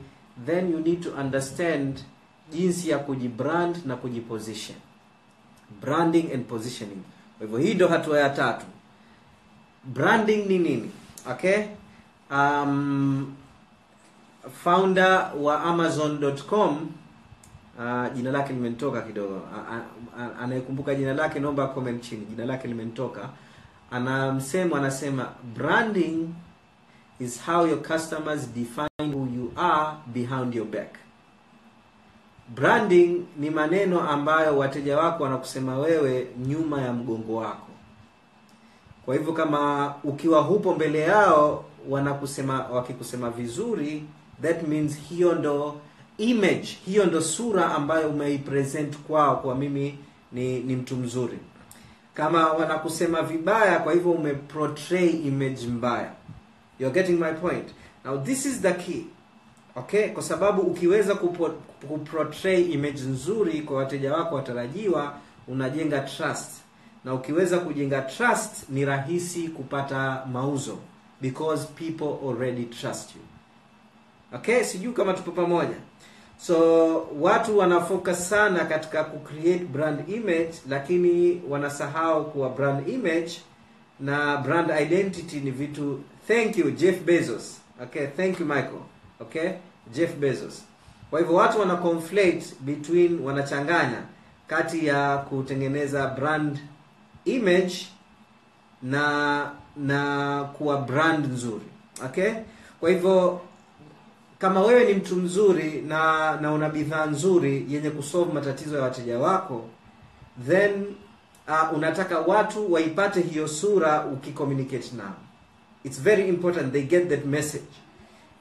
[0.47, 1.99] then you need to understand
[2.53, 4.79] jinsi ya kujibrand na kujiposition.
[5.81, 7.03] Branding and positioning
[7.39, 8.67] kwa hivyo hii ndo hatua ya tatu.
[9.85, 10.91] Branding ni nini?
[11.31, 11.65] Okay?
[12.31, 13.35] Um,
[14.65, 16.91] founder wa amazon.com
[17.79, 19.41] uh, jina lake limenitoka kidogo.
[20.43, 22.27] Anayekumbuka jina lake naomba comment chini.
[22.27, 23.29] Jina lake limenitoka
[23.91, 26.29] ana msemo anasema branding
[27.21, 30.95] is how your customers define who you are behind your back
[32.55, 37.67] branding ni maneno ambayo wateja wako wanakusema wewe nyuma ya mgongo wako.
[39.05, 44.05] Kwa hivyo kama ukiwa hupo mbele yao wanakusema wakikusema vizuri
[44.43, 45.81] that means hiyo ndo
[46.19, 49.99] image hiyo ndo sura ambayo umeipresent kwao kwa mimi
[50.33, 51.39] ni, ni mtu mzuri.
[52.15, 56.11] Kama wanakusema vibaya kwa hivyo umeportray image mbaya.
[56.81, 57.69] You're getting my point.
[58.05, 59.05] Now this is the key
[59.77, 60.09] okay?
[60.09, 61.55] Kwa sababu ukiweza kupo-
[61.89, 65.15] kuportray image nzuri kwa wateja wako watarajiwa
[65.49, 66.51] unajenga trust.
[67.05, 70.79] Na ukiweza kujenga trust ni rahisi kupata mauzo.
[71.21, 73.23] Because people already trust you.
[74.39, 74.65] Okay?
[74.65, 75.77] Sijui kama tupo pamoja.
[76.39, 76.57] So
[77.21, 83.33] watu wanafocus sana katika kucreate brand image lakini wanasahau kuwa brand image
[84.01, 87.61] na brand identity ni vitu thank you jeff bezos.
[87.83, 88.07] Okay?
[88.07, 88.81] Thank you michael.
[89.21, 89.51] Okay
[89.95, 90.63] jeff bezos.
[91.11, 94.03] Kwa hivyo watu wana conflate between wanachanganya
[94.47, 96.59] kati ya kutengeneza brand
[97.25, 97.87] image
[98.83, 101.65] na na kuwa brand nzuri.
[102.05, 102.33] Okay?
[102.81, 103.41] Kwa hivyo
[104.39, 109.19] kama wewe ni mtu mzuri na na una bidhaa nzuri yenye kusolve matatizo ya wateja
[109.19, 109.65] wako
[110.47, 110.87] then
[111.49, 115.15] uh, unataka watu waipate hiyo sura ukicommunicate nao.
[115.85, 117.65] It's very important they get that message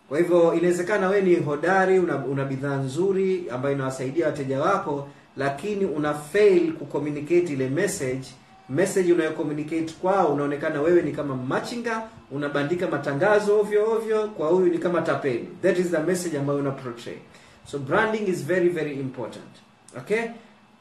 [0.09, 5.85] kwa hivyo inawezekana wewe ni hodari una, una bidhaa nzuri ambayo inawasaidia wateja wako lakini
[5.85, 8.27] una fail kucommunicate ile message.
[8.69, 14.77] Message unayocommunicate kwao unaonekana wewe ni kama machinga unabandika matangazo ovyo ovyo kwa huyu ni
[14.77, 15.49] kama tapeli.
[15.61, 17.17] That is the message ambayo una portray.
[17.67, 19.45] So branding is very very important.
[19.97, 20.23] Okay?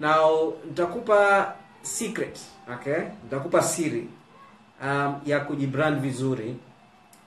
[0.00, 2.38] Now nitakupa secret.
[2.74, 3.02] Okay?
[3.24, 4.08] Nitakupa siri
[4.82, 6.56] um, ya kujibrand vizuri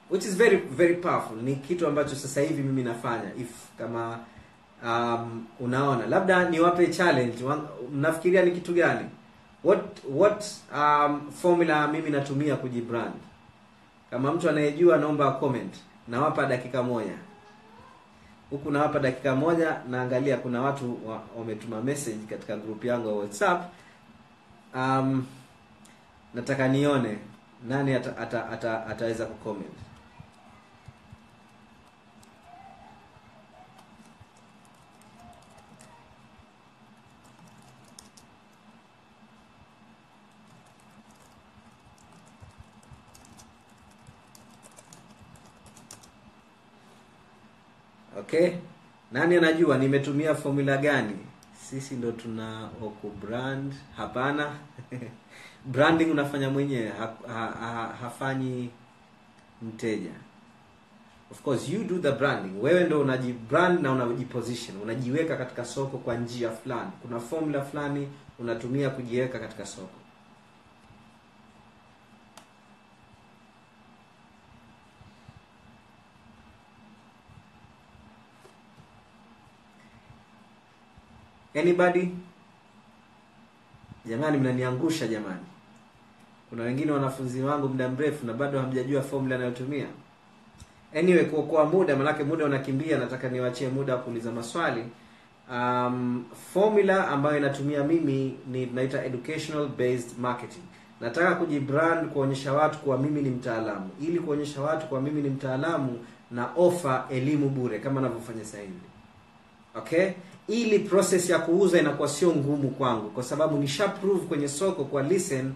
[0.09, 1.37] which is very very powerful.
[1.37, 3.31] Ni kitu ambacho sasa hivi mimi nafanya.
[3.39, 4.19] If kama
[4.83, 7.43] um, unaona labda niwape challenge.
[7.93, 9.05] Mnafikiria ni kitu gani?
[9.63, 13.13] What what um, formula mimi natumia kujibrand?
[14.11, 15.73] Kama mtu anayejua naomba comment.
[16.07, 17.17] Nawapa dakika moja.
[18.49, 20.99] Huku nawapa dakika moja naangalia kuna watu
[21.37, 23.63] wametuma message katika group yangu ya whatsapp.
[24.75, 25.25] Um,
[26.33, 27.17] nataka nione
[27.67, 29.73] nani ata, ata, ata, ataweza kucomment
[48.27, 48.51] okay.
[49.11, 51.15] Nani anajua nimetumia formula gani?
[51.69, 53.73] Sisi ndo tuna oku brand.
[53.97, 54.51] Hapana.
[55.73, 56.87] Branding unafanya mwenyewe.
[56.89, 58.69] Ha, ha, ha, hafanyi
[59.61, 60.11] mteja.
[61.31, 62.61] Of course you do the branding.
[62.63, 66.91] Wewe ndo unajibrand na unajiposition unajiweka katika soko kwa njia fulani.
[67.01, 68.07] Kuna formula fulani
[68.39, 69.89] unatumia kujiweka katika soko
[81.57, 82.09] anybody?
[84.05, 85.45] Jamani mnaniangusha jamani.
[86.49, 89.85] Kuna wengine wanafunzi wangu muda mrefu na bado hamjajua formula anayotumia
[90.95, 94.83] anyway kuokoa muda manake muda unakimbia nataka niwachie muda wa kuuliza maswali.
[95.51, 100.63] Um, formula ambayo inatumia mimi ni tunaita educational based marketing.
[101.01, 103.89] Nataka kujibrand kuonyesha watu kuwa mimi ni mtaalamu.
[104.01, 108.79] Ili kuonyesha watu kuwa mimi ni mtaalamu na ofa elimu bure kama navyofanya hivi.
[109.75, 110.11] Okay
[110.47, 115.03] ili process ya kuuza inakuwa sio ngumu kwangu kwa sababu nisha prove kwenye soko kwa
[115.03, 115.53] listen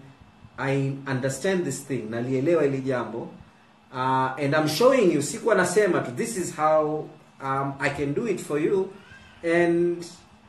[0.58, 3.28] i understand this thing nalielewa ili jambo.
[3.92, 3.98] Uh,
[4.44, 7.08] and I'm showing you sikuwa nasema tu this is how
[7.42, 8.88] um, i can do it for you.
[9.44, 10.04] And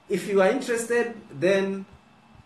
[0.09, 1.07] if you are interested
[1.39, 1.83] then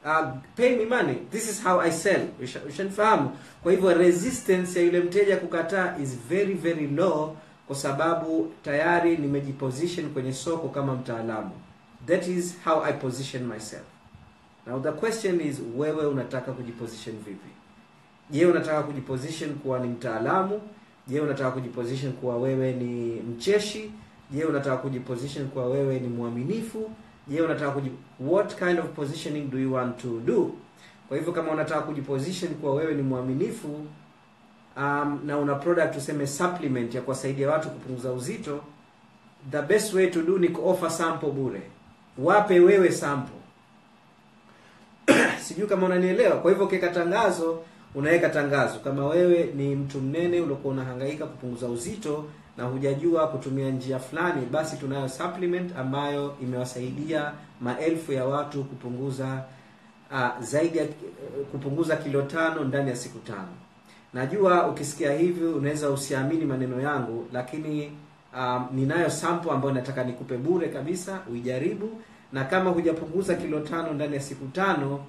[0.05, 1.15] uh, pay me money.
[1.31, 2.21] This is how i sell.
[2.69, 3.31] Ushanifahamu?
[3.63, 7.36] Kwa hivyo resistance ya yule mteja kukataa is very very low
[7.67, 11.51] kwa sababu tayari nimejiposition kwenye soko kama mtaalamu
[12.08, 13.84] that is how i position myself.
[14.67, 17.50] Now the question is wewe unataka kujiposition vipi?
[18.30, 20.62] Je unataka kujiposition kuwa ni mtaalamu?
[21.08, 23.91] Je unataka kujiposition kuwa wewe ni mcheshi?
[24.32, 26.91] Je unataka kujiposition kuwa wewe ni mwaminifu?
[27.28, 27.91] Je unataka kuji...
[28.20, 30.52] what kind of positioning do you want to do?
[31.08, 33.86] Kwa hivyo kama unataka kujiposition kuwa wewe ni mwaminifu
[34.78, 38.62] um, na una product tuseme supplement ya kuwasaidia watu kupunguza uzito
[39.52, 41.62] the best way to do ni kuoffer sample bure
[42.17, 43.36] wape wewe sample.
[45.43, 46.38] Sijui kama unanielewa.
[46.38, 47.62] Kwa hivyo ukiweka tangazo
[47.95, 48.80] unaweka tangazo.
[48.80, 52.25] Kama wewe ni mtu mnene uliokuwa unahangaika kupunguza uzito
[52.58, 59.43] na hujajua kutumia njia fulani basi tunayo supplement ambayo imewasaidia maelfu ya watu kupunguza
[60.12, 60.86] uh, zaidi ya
[61.51, 63.47] kupunguza kilo tano ndani ya siku tano.
[64.13, 67.91] Najua ukisikia hivi unaweza usiamini maneno yangu lakini
[68.38, 72.02] um, ninayo sample ambayo nataka nikupe bure kabisa uijaribu.
[72.34, 75.06] Na kama hujapunguza kilo tano ndani ya siku tano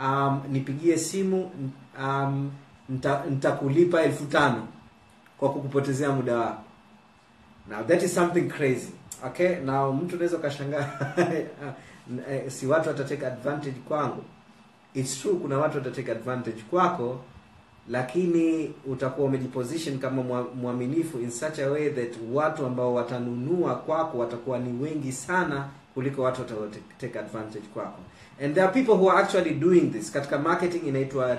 [0.00, 1.50] um, nipigie simu
[2.02, 2.50] um,
[2.90, 4.66] nita- nitakulipa elfu tano
[5.38, 6.62] kwa kukupotezea muda wako.
[7.70, 8.92] Now that is something crazy
[9.26, 9.56] okay?
[9.56, 10.88] Now mtu unaweza ukashangaa
[12.30, 14.24] eh, si watu watatake advantage kwangu.
[14.94, 17.20] It's true kuna watu watatake advantage kwako
[17.88, 20.22] lakini utakuwa umejiposition kama
[20.62, 26.22] mwaminifu in such a way that watu ambao watanunua kwako watakuwa ni wengi sana kuliko
[26.22, 26.68] watu watakao
[26.98, 27.98] take advantage kwako.
[28.44, 30.12] And there are people who are actually doing this.
[30.12, 31.38] Katika marketing inaitwa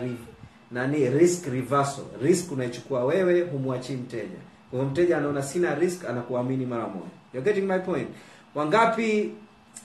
[0.72, 2.04] nani risk reversal.
[2.22, 4.38] Risk unaichukua wewe humwachii mteja.
[4.70, 7.12] Kwa hiyo mteja anaona sina risk anakuamini mara moja.
[7.34, 8.08] You're getting my point.
[8.56, 9.32] Wangapi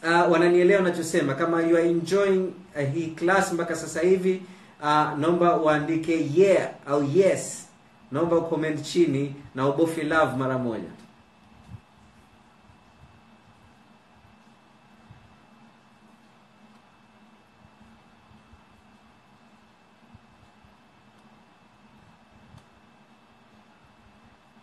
[0.02, 1.34] uh, wananielewa nachosema?
[1.34, 2.38] Kama you are enjoying
[2.76, 4.42] uh, hii class mpaka sasa hivi
[4.82, 7.64] uh, naomba uandike yeah au yes.
[8.12, 10.90] Naomba ucomment chini na ubofi love mara moja.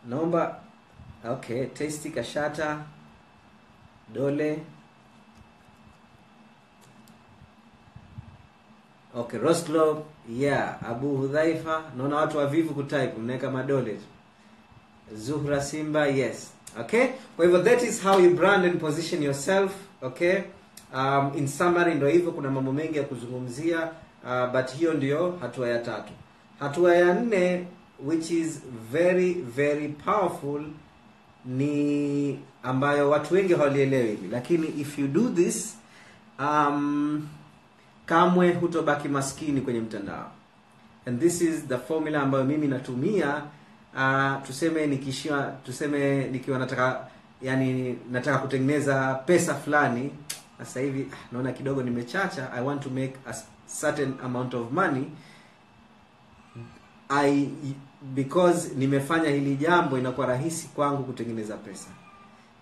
[0.10, 0.62] Naomba
[1.30, 2.86] okay testi kashata
[4.14, 4.64] dole
[9.16, 9.98] okay rosclub
[10.30, 13.98] yeah abu hudhaifa naona watu wavivu kutype mnaweka madole.
[15.16, 16.52] Zuhra simba yes.
[16.80, 20.38] Okay kwa hivyo that is how you brand and position yourself okay?
[20.94, 23.90] Um, in summary ndo hivyo kuna mambo mengi ya kuzungumzia
[24.24, 26.14] uh, but hiyo ndio hatua ya tatu.
[26.60, 27.68] Hatua ya nne
[28.06, 30.62] which is very very powerful
[31.46, 34.28] ni ambayo watu wengi hawalielewi hivi.
[34.32, 35.76] Lakini if you do this
[36.40, 37.28] um,
[38.06, 40.32] kamwe hutobaki maskini kwenye mtandao.
[41.08, 43.44] And this is the formula ambayo mimi natumia
[43.96, 47.08] uh, tuseme nikishia tuseme nikiwa nataka
[47.42, 50.12] yani nataka kutengeneza pesa fulani
[50.58, 53.34] sasa hivi ah, naona kidogo nimechacha i want to make a
[53.82, 55.06] certain amount of money.
[57.10, 57.50] I
[58.16, 61.88] because nimefanya hili jambo inakuwa rahisi kwangu kutengeneza pesa.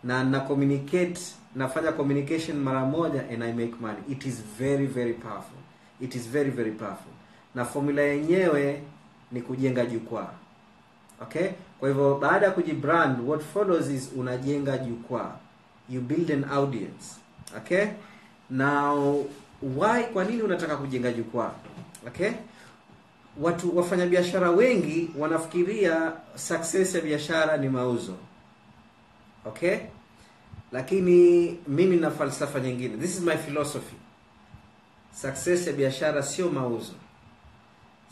[0.03, 1.21] Na na communicate
[1.55, 3.99] nafanya communication mara moja and I make money.
[4.09, 5.57] It is very very powerful.
[6.01, 7.11] It is very very powerful.
[7.55, 8.81] Na formula yenyewe
[9.31, 10.29] ni kujenga jukwaa.
[11.21, 11.49] Okay?
[11.79, 15.31] Kwa hivyo baada ya kujibrand what follows is unajenga jukwaa.
[15.89, 17.15] You build an audience.
[17.57, 17.87] Okay?
[18.49, 19.25] Now
[19.61, 21.51] why kwa nini unataka kujenga jukwaa?
[22.07, 22.31] Okay?
[23.41, 28.15] Watu wafanyabiashara wengi wanafikiria success ya biashara ni mauzo.
[29.45, 29.77] Okay
[30.73, 32.97] lakini mimi na falsafa nyingine.
[32.97, 33.95] This is my philosophy.
[35.21, 36.93] Success ya biashara sio mauzo.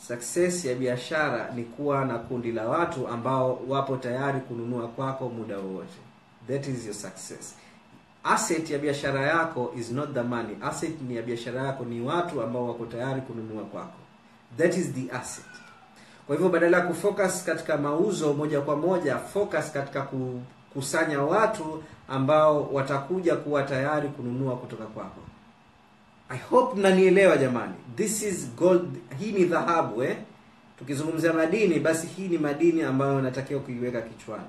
[0.08, 5.58] Success ya biashara ni kuwa na kundi la watu ambao wapo tayari kununua kwako muda
[5.58, 5.98] wowote.
[6.48, 7.54] That is your success.
[8.24, 10.56] Asset ya biashara yako is not the money.
[10.62, 13.98] Asset ni ya biashara yako ni watu ambao wako tayari kununua kwako.
[14.58, 15.44] That is the asset.
[16.26, 22.62] Kwa hivyo badala ya kufocus katika mauzo moja kwa moja focus katika kukusanya watu ambao
[22.72, 25.20] watakuja kuwa tayari kununua kutoka kwako.
[26.28, 27.72] I hope mnanielewa jamani.
[27.96, 30.16] This is gold hii ni dhahabu eh?
[30.78, 34.44] Tukizungumzia madini basi hii ni madini ambayo natakiwa kuiweka kichwani.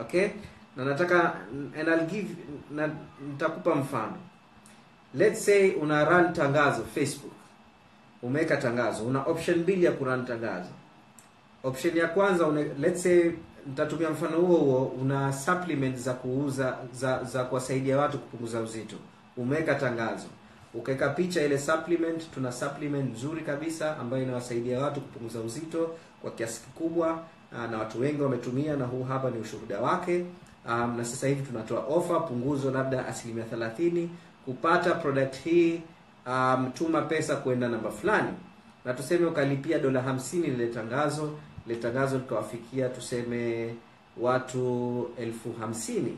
[0.00, 0.28] Okay?
[0.76, 1.34] Na nataka
[1.80, 2.28] and I'll give
[2.70, 2.90] na
[3.28, 4.16] nitakupa mfano.
[5.14, 7.32] Let's say una run tangazo facebook.
[8.22, 9.04] Umeweka tangazo.
[9.06, 10.68] Una option mbili ya kurun tangazo.
[11.64, 13.30] Option ya kwanza una, let's say
[13.68, 18.96] nitatumia mfano huo huo una supplement za kuuza za za kuwasaidia watu kupunguza uzito.
[19.36, 20.26] Umeweka tangazo.
[20.74, 25.90] Ukaweka picha ile supplement tuna supplement nzuri kabisa ambayo inawasaidia watu kupunguza uzito
[26.22, 27.22] kwa kiasi kikubwa
[27.70, 30.24] na watu wengi wametumia na huu hapa ni ushuhuda wake.
[30.68, 34.10] Um, na sasa hivi tunatoa ofa punguzo labda asilimia thelathini
[34.44, 35.80] kupata product hii
[36.26, 38.28] um, tuma pesa kwenda namba fulani.
[38.84, 41.32] Na tuseme ukalipia dola hamsini lile tangazo
[41.68, 43.74] lile tangazo likawafikia tuseme
[44.20, 46.16] watu elfu hamsini.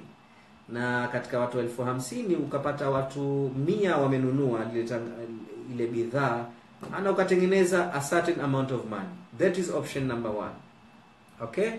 [0.69, 4.61] Na katika watu elfu hamsini ukapata watu mia wamenunua
[5.75, 6.45] ile bidhaa
[6.97, 9.09] ana ukatengeneza a certain amount of money.
[9.39, 10.55] That is option number one.
[11.43, 11.71] Okay?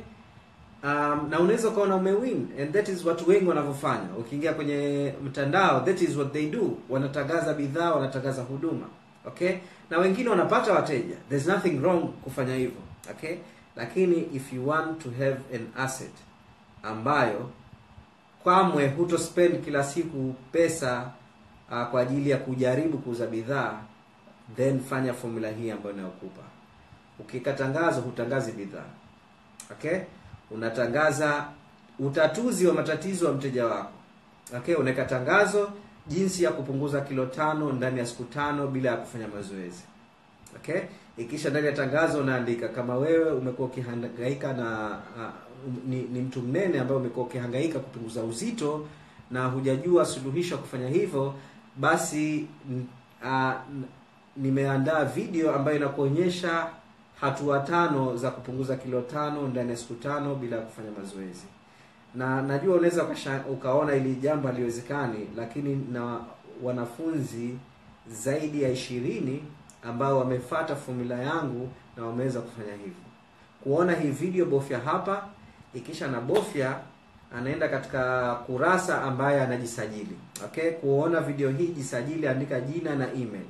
[0.84, 4.08] Um, na unaweza ukaona umewin and that is watu wengi wanavyofanya.
[4.20, 6.78] Ukiingia kwenye mtandao that is what they do.
[6.90, 8.86] Wanatangaza bidhaa wanatangaza huduma.
[9.26, 9.56] Okay?
[9.90, 11.16] Na wengine wanapata wateja.
[11.30, 12.82] There's nothing wrong kufanya hivyo.
[13.12, 13.36] Okay
[13.82, 16.12] lakini if you want to have an asset
[16.84, 17.50] ambayo
[18.44, 21.12] kamwe huto spend kila siku pesa
[21.72, 23.80] uh, kwa ajili ya kujaribu kuuza bidhaa
[24.56, 26.42] then fanya formula hii ambayo inayokupa.
[27.20, 28.86] Ukiweka tangazo hutangazi bidhaa.
[29.72, 30.00] Okay?
[30.52, 31.46] Unatangaza
[32.00, 33.94] utatuzi wa matatizo ya mteja wako.
[34.58, 34.76] Okay?
[34.76, 35.72] Unaweka tangazo
[36.08, 39.84] jinsi ya kupunguza kilo tano ndani ya siku tano bila ya kufanya mazoezi.
[40.56, 40.82] Okay
[41.18, 46.80] ikisha ndani ya tangazo unaandika kama wewe umekuwa ukihangaika na uh, ni, ni mtu mnene
[46.80, 48.86] ambaye umekuwa ukihangaika kupunguza uzito
[49.32, 51.34] na hujajua suluhisho ya kufanya hivyo
[51.78, 52.48] basi
[53.24, 53.52] uh,
[54.38, 56.68] nimeandaa video ambayo inakuonyesha
[57.22, 61.44] hatua tano za kupunguza kilo tano ndani ya siku tano bila ya kufanya mazoezi.
[62.16, 63.06] Na najua unaweza
[63.52, 66.20] ukaona ili jambo haliwezekani lakini na
[66.64, 67.58] wanafunzi
[68.12, 69.44] zaidi ya ishirini
[69.84, 73.04] ambao wamefata fomula yangu na wameweza kufanya hivyo.
[73.64, 75.24] Kuona hii video bofya hapa.
[75.74, 76.78] Ikisha na bofya
[77.38, 80.18] anaenda katika kurasa ambaye anajisajili.
[80.46, 80.72] Okay?
[80.72, 83.46] Kuona video hii jisajili andika jina na email.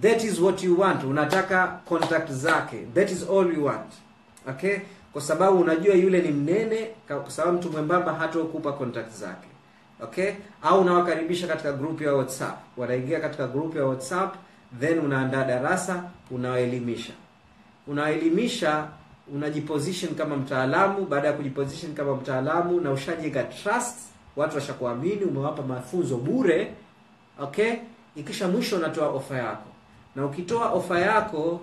[0.00, 1.04] That is what you want.
[1.04, 2.86] Unataka contact zake.
[2.94, 3.92] That is all you want.
[4.48, 4.78] Okay?
[5.12, 9.48] Kwa sababu unajua yule ni mnene kwa sababu mtu mwembamba hatakupa contact zake.
[10.02, 10.32] Okay?
[10.62, 12.58] Au unawakaribisha katika group ya whatsapp.
[12.76, 14.34] Wanaingia katika group ya whatsapp
[14.80, 17.12] then unaandaa darasa unawaelimisha.
[17.86, 18.86] Unawaelimisha
[19.34, 23.98] unajiposition kama mtaalamu baada ya kujiposition kama mtaalamu na ushajenga trust
[24.36, 26.72] watu washakuamini umewapa mafunzo bure
[27.40, 27.72] okay?
[28.16, 29.68] Ikisha mwisho unatoa ofa yako.
[30.16, 31.60] Na ukitoa ofa yako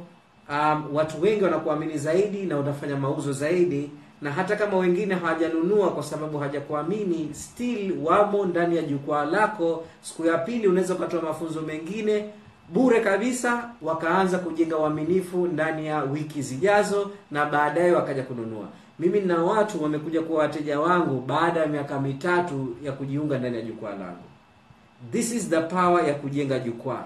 [0.49, 3.91] um, watu wengi wanakuamini zaidi na unafanya mauzo zaidi
[4.21, 9.85] na hata kama wengine hawajanunua kwa sababu hawajakuamini still wamo ndani ya jukwaa lako.
[10.01, 12.29] Siku ya pili unaweza ukatoa mafunzo mengine
[12.73, 18.67] bure kabisa wakaanza kujenga uaminifu ndani ya wiki zijazo na baadaye wakaja kununua.
[18.99, 23.61] Mimi na watu wamekuja kuwa wateja wangu baada ya miaka mitatu ya kujiunga ndani ya
[23.61, 24.23] jukwaa langu.
[25.11, 27.05] This is the power ya kujenga jukwaa.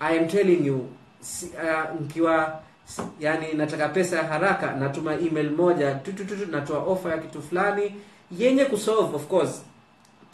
[0.00, 0.88] I am telling you
[1.20, 7.10] si, uh, mkiwa si, yani nataka pesa ya haraka natuma email moja tutututu natoa ofa
[7.10, 7.94] ya kitu fulani
[8.38, 9.62] yenye kusolve of course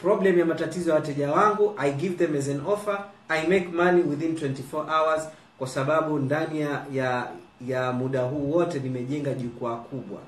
[0.01, 4.01] problem ya matatizo ya wateja wangu i give them as an offer i make money
[4.01, 7.27] within 24 hours kwa sababu ndani ya ya,
[7.67, 10.19] ya muda huu wote nimejenga jukwaa kubwa.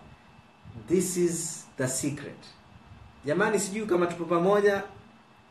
[0.87, 2.37] This is the secret.
[3.25, 4.83] Jamani sijui kama tupo pamoja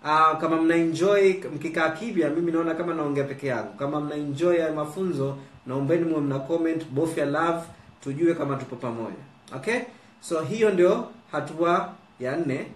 [0.04, 3.72] uh, kama mna enjoy mkikaa kibya mimi naona kama naongea peke yangu.
[3.74, 5.36] Kama mna enjoy mafunzo
[5.66, 7.66] naombeni mwe mna comment bofya love
[8.00, 9.22] tujue kama tupo pamoja.
[9.56, 9.78] Okay?
[10.20, 12.66] So hiyo ndio hatua ya nne.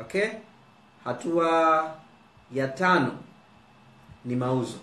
[0.00, 0.26] Okay?
[1.04, 1.90] Hatua
[2.52, 3.12] ya tano
[4.24, 4.76] ni mauzo.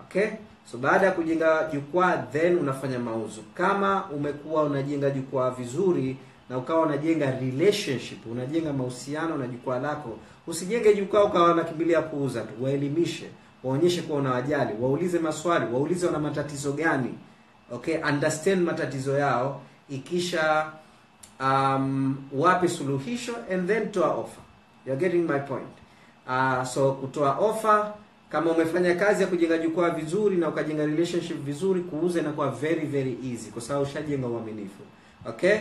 [0.00, 0.28] Okay?
[0.70, 3.40] So baada ya kujenga jukwaa then unafanya mauzo.
[3.54, 6.16] Kama umekuwa unajenga jukwaa vizuri
[6.50, 12.64] na ukawa unajenga relationship unajenga mahusiano na jukwaa lako usijenge jukwaa ukawa unakimbilia kuuza tu.
[12.64, 13.26] Waelimishe
[13.64, 17.14] waonyeshe kuwa unawajali waulize maswali waulize wana matatizo gani.
[17.72, 17.96] Okay?
[17.98, 19.60] Understand matatizo yao.
[19.90, 20.72] Ikisha
[21.40, 24.42] um, wape suluhisho and then toa offer.
[24.86, 25.68] You're getting my point.
[26.28, 27.92] Uh, so kutoa offer
[28.32, 33.18] kama umefanya kazi ya kujenga jukwaa vizuri na ukajenga relationship vizuri kuuza inakuwa very very
[33.32, 34.82] easy kwa sababu ushajenga uaminifu.
[35.26, 35.56] Okay?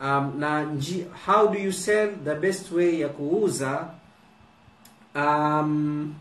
[0.00, 3.86] Um, na nji, how do you sell the best way ya kuuza?
[5.14, 6.14] Um,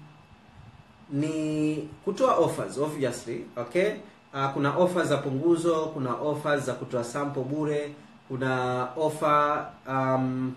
[1.11, 3.91] ni kutoa offers obviously okay?
[4.33, 7.91] Uh, kuna offers za punguzo kuna offers za kutoa sample bure
[8.27, 10.53] kuna offer um,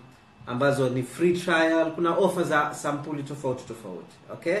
[0.47, 4.57] ambazo ni free trial kuna offer za sampuli tofauti tofauti okay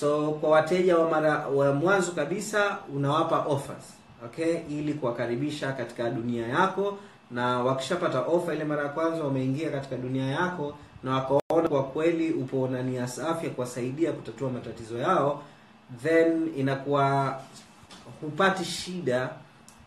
[0.00, 3.94] so kwa wateja wa mara wa mwanzo kabisa unawapa offers
[4.24, 4.56] okay?
[4.70, 6.98] Ili kuwakaribisha katika dunia yako
[7.30, 12.32] na wakishapata ofa ile mara ya kwanza wameingia katika dunia yako na wakaona kwa kweli
[12.32, 15.42] upo na safi ya kuwasaidia kutatua matatizo yao
[16.02, 17.40] then inakuwa
[18.20, 19.30] hupati shida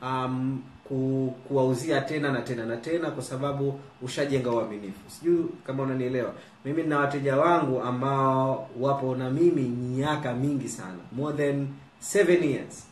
[0.01, 4.99] um, ku, kuwauzia tena na tena na tena kwa sababu ushajenga uaminifu.
[5.07, 6.33] Sijui kama unanielewa.
[6.65, 10.97] Mimi nina wateja wangu ambao wapo na mimi miaka mingi sana.
[11.11, 11.67] More than
[11.99, 12.83] seven years.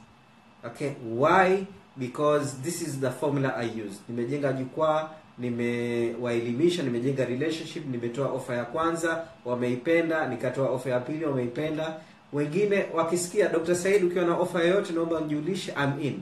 [0.65, 0.91] Okay?
[1.17, 1.65] Why?
[1.95, 3.99] Because this is the formula i use.
[4.09, 11.93] Nimejenga jukwaa nimewaelimisha nimejenga relationship nimetoa ofa ya kwanza wameipenda nikatoa ofa ya pili wameipenda.
[12.33, 16.19] Wengine wakisikia dr said ukiwa na ofa yoyote naomba mjulishe I'm in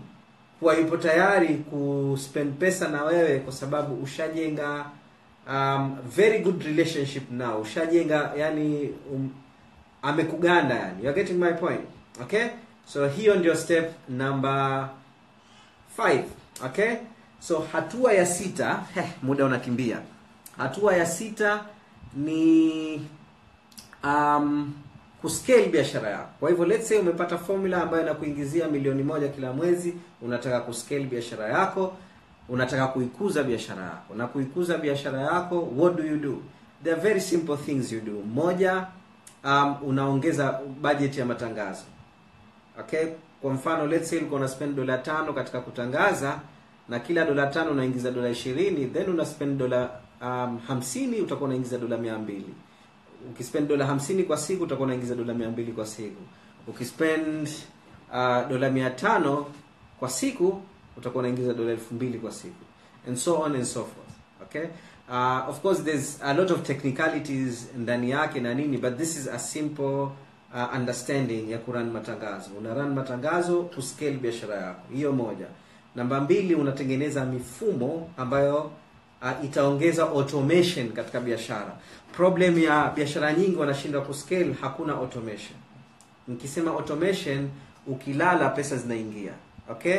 [0.60, 4.86] kuwa yupo tayari kuspend pesa na wewe kwa sababu ushajenga
[5.50, 9.30] um, very good relationship now ushajenga yani um,
[10.02, 11.04] amekuganda yani.
[11.04, 11.82] You're getting my point
[12.22, 12.48] okay?
[12.88, 14.90] So hiyo ndio step number
[15.98, 16.24] 5
[16.66, 16.96] okay?
[17.40, 19.98] So hatua ya sita heh, muda unakimbia.
[20.58, 21.66] Hatua ya sita
[22.16, 23.08] ni
[24.04, 24.74] um,
[25.26, 26.30] kuscale biashara yako.
[26.40, 31.48] Kwa hivyo let's say umepata formula ambayo inakuingizia milioni moja kila mwezi unataka kuscale biashara
[31.48, 31.94] yako
[32.50, 34.16] unataka kuikuza biashara yako.
[34.16, 36.38] Na kuikuza biashara yako what do you do?
[36.84, 38.12] There are very simple things you do.
[38.34, 38.88] Moja
[39.44, 41.84] um, unaongeza budget ya matangazo.
[42.80, 43.06] Okay?
[43.42, 46.40] Kwa mfano let's say ulikuwa una dola tano katika kutangaza
[46.90, 49.26] na kila dola tano unaingiza dola ishirini then una
[49.58, 49.90] dola
[50.22, 52.54] um, hamsini utakuwa unaingiza dola mia mbili
[53.32, 56.22] ukispend dola hamsini kwa siku utakuwa unaingiza dola mia mbili kwa siku.
[56.68, 57.50] Ukispend
[58.12, 59.46] uh, dola mia tano
[60.00, 60.62] kwa siku
[60.98, 62.66] utakuwa unaingiza dola elfu mbili kwa siku.
[63.08, 64.66] And so on and so forth okay?
[65.10, 69.28] Uh, of course there's a lot of technicalities ndani yake na nini but this is
[69.28, 70.02] a simple
[70.54, 72.50] uh, understanding ya kurun matangazo.
[72.60, 74.82] Una run matangazo kuscale biashara yako.
[74.94, 75.46] Hiyo moja.
[75.96, 78.72] Namba mbili unatengeneza mifumo ambayo
[79.26, 81.78] uh, itaongeza automation katika biashara.
[82.14, 85.58] Problem ya biashara nyingi wanashindwa kuscale hakuna automation.
[86.28, 87.50] Nikisema automation
[87.88, 89.32] ukilala pesa zinaingia.
[89.70, 89.98] Okay?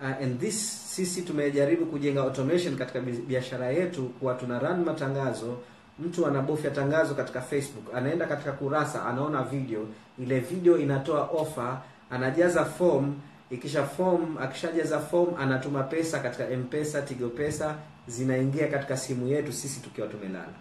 [0.00, 5.58] Uh, and this sisi tumejaribu kujenga automation katika biashara yetu kuwa tuna run matangazo
[5.98, 9.86] mtu anabofya tangazo katika facebook anaenda katika kurasa anaona video
[10.18, 11.78] ile video inatoa offer
[12.10, 13.14] anajaza form
[13.50, 17.74] ikisha form akishajaza form anatuma pesa katika mpesa tigo pesa
[18.08, 20.54] zinaingia katika simu yetu sisi tukiwa tumelala.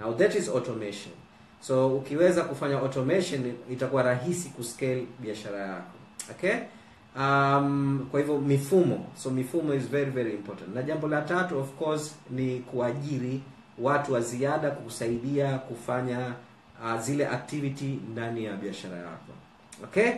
[0.00, 1.12] Now that is automation.
[1.60, 5.92] So ukiweza kufanya automation itakuwa rahisi kuscale biashara yako.
[6.30, 6.54] Okay?
[7.16, 9.06] Um, kwa hivyo mifumo.
[9.22, 10.74] So mifumo is very very important.
[10.74, 13.40] Na jambo la tatu of course ni kuajiri
[13.78, 16.34] watu wa ziada kukusaidia kufanya
[16.84, 19.32] uh, zile activity ndani ya biashara yako.
[19.84, 20.10] Okay?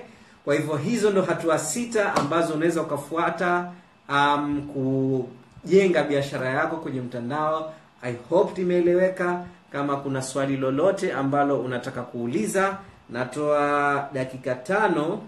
[0.45, 3.73] Kwa hivyo hizo ndo hatua sita ambazo unaweza ukafuata
[4.09, 4.69] um,
[5.63, 7.75] kujenga biashara yako kwenye mtandao.
[8.03, 12.79] I hope limeeleweka kama kuna swali lolote ambalo unataka kuuliza
[13.11, 15.23] natoa dakika tano.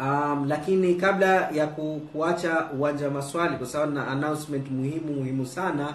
[0.00, 5.46] Um, lakini kabla ya ku, kuacha uwanja wa maswali kwa sababu na announcement muhimu muhimu
[5.46, 5.94] sana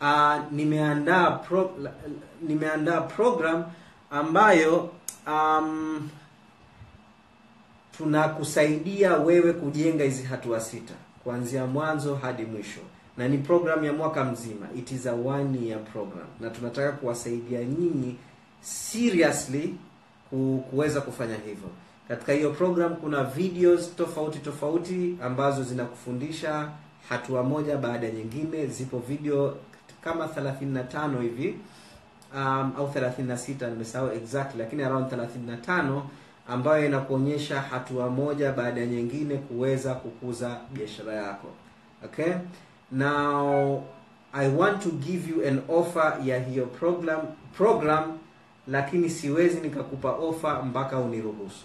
[0.00, 1.70] uh, nimeandaa pro,
[2.42, 3.64] nimeandaa program
[4.10, 4.90] ambayo
[5.26, 6.08] um,
[7.96, 10.94] tunakusaidia wewe kujenga hizi hatua sita
[11.24, 12.80] kuanzia mwanzo hadi mwisho
[13.16, 14.66] na ni program ya mwaka mzima.
[14.78, 16.26] It is a one year program.
[16.40, 18.16] Na tunataka kuwasaidia nyinyi
[18.60, 19.74] seriously
[20.70, 21.68] kuweza kufanya hivyo.
[22.08, 26.70] Katika hiyo program kuna videos tofauti tofauti ambazo zinakufundisha
[27.08, 28.66] hatua moja baada ya nyingine.
[28.66, 29.56] Zipo video
[30.04, 31.54] kama 35 hivi
[32.34, 36.02] um, au 36 nimesahau exactly lakini around 35
[36.48, 41.48] ambayo inakuonyesha hatua moja baada ya nyingine kuweza kukuza biashara yako.
[42.04, 42.32] Okay
[42.92, 43.82] now
[44.32, 47.20] i want to give you an offer ya hiyo program
[47.56, 48.18] program
[48.68, 51.64] lakini siwezi nikakupa ofa mpaka uniruhusu.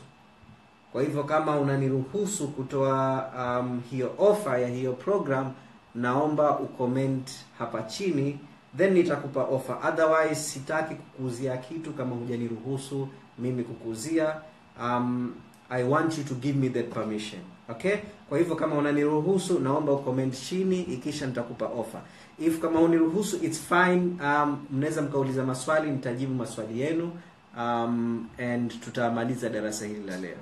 [0.92, 5.52] Kwa hivyo kama unaniruhusu kutoa um, hiyo ofa ya hiyo program
[5.96, 8.40] naomba ucomment hapa chini
[8.78, 9.78] then nitakupa offer.
[9.90, 13.08] Otherwise sitaki kukuuzia kitu kama hujaniruhusu
[13.40, 14.36] mimi kukuuzia
[14.82, 15.34] um,
[15.70, 17.96] i want you to give me that permission okay?
[18.30, 22.02] Kwa hivyo kama unaniruhusu naomba ucomment chini ikisha nitakupa offer.
[22.40, 24.18] If kama uniruhusu it's fine.
[24.24, 27.12] Um, mnaweza mkauliza maswali nitajibu maswali yenu.
[27.58, 30.38] Um, and tutamaliza darasa hili la leo.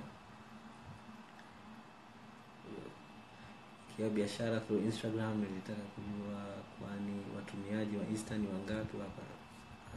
[4.13, 6.41] Biashara through instagram nilitaka kujua
[6.79, 9.21] kwani watumiaji wa insta ni wangapi hapa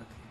[0.03, 0.25] okay.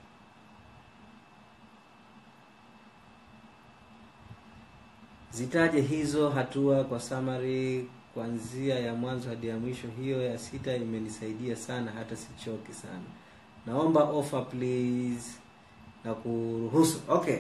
[5.38, 9.88] Zitaje hizo hatua kwa summary kuanzia ya mwanzo hadi ya mwisho.
[10.02, 13.02] Hiyo ya sita imenisaidia sana hata sichoki sana.
[13.66, 15.32] Naomba offer please
[16.06, 17.00] na kuruhusu.
[17.10, 17.38] Okay.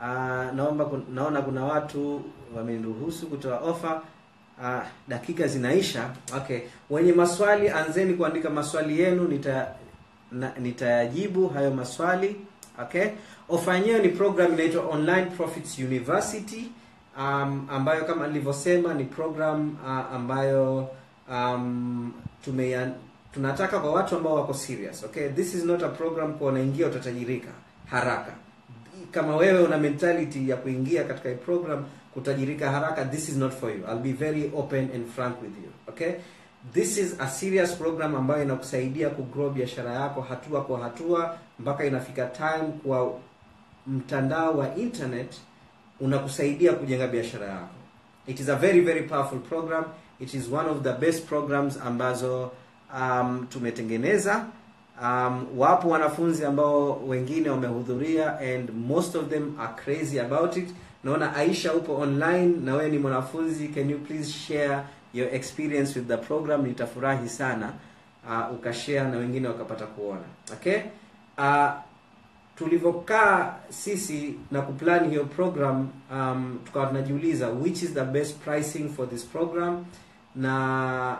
[0.00, 2.22] Uh, naomba naona kuna watu
[2.56, 4.00] wameniruhusu kutoa offer.
[4.62, 6.10] Uh, dakika zinaisha.
[6.36, 6.60] Okay.
[6.90, 9.28] Wenye maswali anzeni kuandika maswali yenu.
[9.28, 9.74] Nita
[10.60, 12.36] nitayajibu hayo maswali.
[12.82, 13.06] Okay.
[13.48, 16.68] Ofa yenyewe ni program inaitwa online profits university
[17.18, 20.88] um, ambayo kama nilivyosema ni program uh, ambayo
[21.30, 22.12] um,
[22.44, 22.90] tumeya,
[23.34, 25.28] tunataka kwa watu ambao wako serious okay?
[25.28, 27.48] This is not a program kwa unaingia utatajirika
[27.86, 28.32] haraka.
[29.10, 33.76] Kama wewe una mentality ya kuingia katika program kutajirika haraka this is not for you.
[33.88, 36.12] I'll be very open and frank with you okay?
[36.72, 42.26] This is a serious program ambayo inakusaidia kugrow biashara yako hatua kwa hatua mpaka inafika
[42.26, 43.12] time kwa
[43.86, 45.34] mtandao wa internet
[46.00, 47.68] unakusaidia kujenga biashara yako.
[48.26, 49.84] It is a very very powerful program.
[50.20, 52.50] It is one of the best programs ambazo
[53.00, 54.44] um, tumetengeneza.
[55.02, 60.68] Um, wapo wanafunzi ambao wengine wamehudhuria and most of them are crazy about it.
[61.04, 63.68] Naona aisha upo online na wewe ni mwanafunzi.
[63.68, 64.78] Can you please share
[65.14, 66.66] your experience with the program?
[66.66, 67.72] Nitafurahi sana
[68.28, 70.20] uh, ukashare na wengine wakapata kuona.
[70.52, 70.76] Okay?
[71.38, 71.70] Uh,
[72.58, 79.10] tulivyokaa sisi na kuplan hiyo program um, tukawa tunajiuliza which is the best pricing for
[79.10, 79.84] this program?
[80.36, 81.16] Na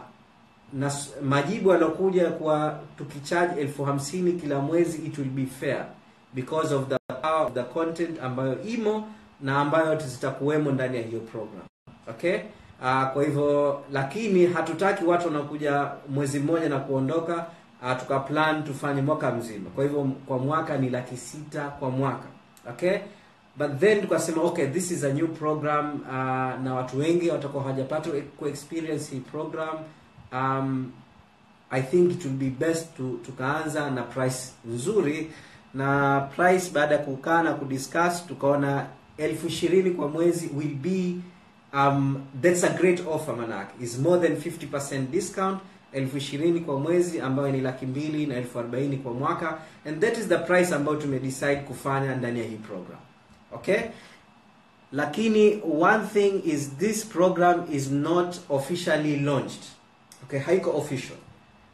[0.72, 5.86] na majibu yaliokuja kwa tukicharge elfu hamsini kila mwezi it will be fair
[6.34, 9.08] because of the power of the content ambayo imo
[9.40, 11.62] na ambayo zitakuwemo ndani ya hiyo program.
[12.10, 12.36] Okay?
[12.82, 17.46] Uh, kwa hivyo lakini hatutaki watu wanakuja mwezi mmoja na kuondoka
[17.82, 19.70] uh, tukaplan tufanye mwaka mzima.
[19.70, 22.26] Kwa hivyo kwa mwaka ni laki sita kwa mwaka.
[22.70, 22.98] Okay?
[23.56, 28.10] But then tukasema okay this is a new program uh, na watu wengi watakuwa hawajapata
[28.38, 29.76] ku experience hii program.
[30.32, 30.92] Um,
[31.70, 35.30] i think it will be best to tukaanza na price nzuri.
[35.74, 38.86] Na price baada ya kukaa na kudiscuss tukaona
[39.18, 41.14] elfu ishirini kwa mwezi will be
[41.74, 43.72] um, that's a great offer manake.
[43.84, 45.58] Is more than 50% discount
[45.92, 49.58] elfu ishirini kwa mwezi ambayo ni laki mbili na elfu arobaini kwa mwaka.
[49.86, 52.98] And that is the price ambayo tumedecide kufanya ndani ya hii program.
[53.52, 53.80] Okay?
[54.92, 59.62] Lakini one thing is this program is not officially launched.
[60.24, 60.38] Okay?
[60.38, 61.16] Haiko official.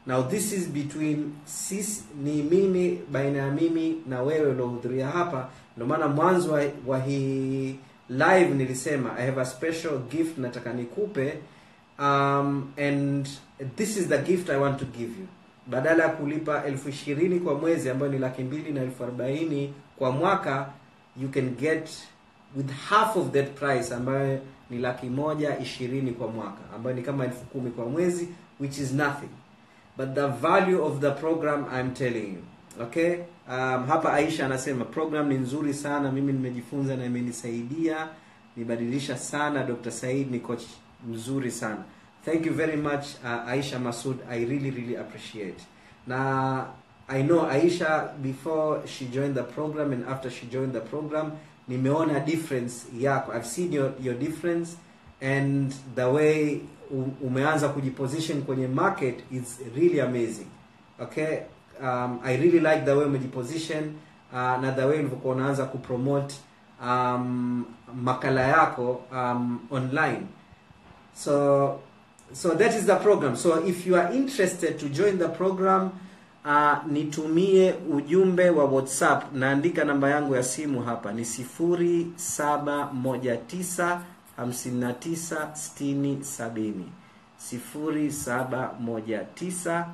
[0.06, 5.48] Now this is between sisi ni mimi baina ya mimi na wewe uliohudhuria hapa.
[5.76, 7.76] Ndio maana mwanzo wa, hii
[8.08, 11.34] live nilisema i have a special gift nataka nikupe
[12.02, 13.28] um, and
[13.76, 15.26] this is the gift i want to give you.
[15.66, 20.12] Badala ya kulipa elfu ishirini kwa mwezi ambayo ni laki mbili na elfu arobaini kwa
[20.12, 20.68] mwaka
[21.22, 21.90] you can get
[22.56, 24.40] with half of that price ambayo
[24.70, 28.28] ni laki moja ishirini kwa mwaka ambayo ni kama elfu kumi kwa mwezi
[28.60, 29.28] which is nothing.
[29.96, 32.42] But the value of the program I'm telling you.
[32.82, 33.14] Okay?
[33.48, 38.08] Um, hapa Aisha anasema program ni nzuri sana mimi nimejifunza na imenisaidia
[38.56, 39.90] nibadilisha sana Dr.
[39.90, 40.62] Said ni coach
[41.08, 41.84] mzuri sana.
[42.24, 45.60] Thank you very much uh, Aisha Masud I really really appreciate.
[46.06, 46.66] Na
[47.08, 51.32] I know Aisha before she joined the program and after she joined the program
[51.68, 53.34] nimeona difference yako.
[53.34, 54.76] I've seen your, your difference
[55.20, 56.60] and the way
[57.24, 60.46] umeanza kujiposition kwenye market is really amazing.
[61.00, 61.42] Okay?
[61.80, 63.94] Um, i really like the way umejiposition
[64.32, 66.34] uh, na the way ulivyokuwa unaanza kupromote
[66.86, 67.64] um,
[68.02, 70.22] makala yako um, online
[71.14, 71.80] so
[72.32, 73.36] so that is the program.
[73.36, 75.90] So if you are interested to join the program
[76.44, 79.32] uh, nitumie ujumbe wa whatsapp.
[79.34, 81.12] Naandika namba yangu ya simu hapa.
[81.12, 83.98] Ni 0719
[84.38, 86.72] 59 60 70
[87.52, 89.84] 0719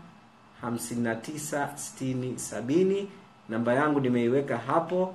[0.62, 3.06] 59 60 70
[3.48, 5.14] namba yangu nimeiweka hapo.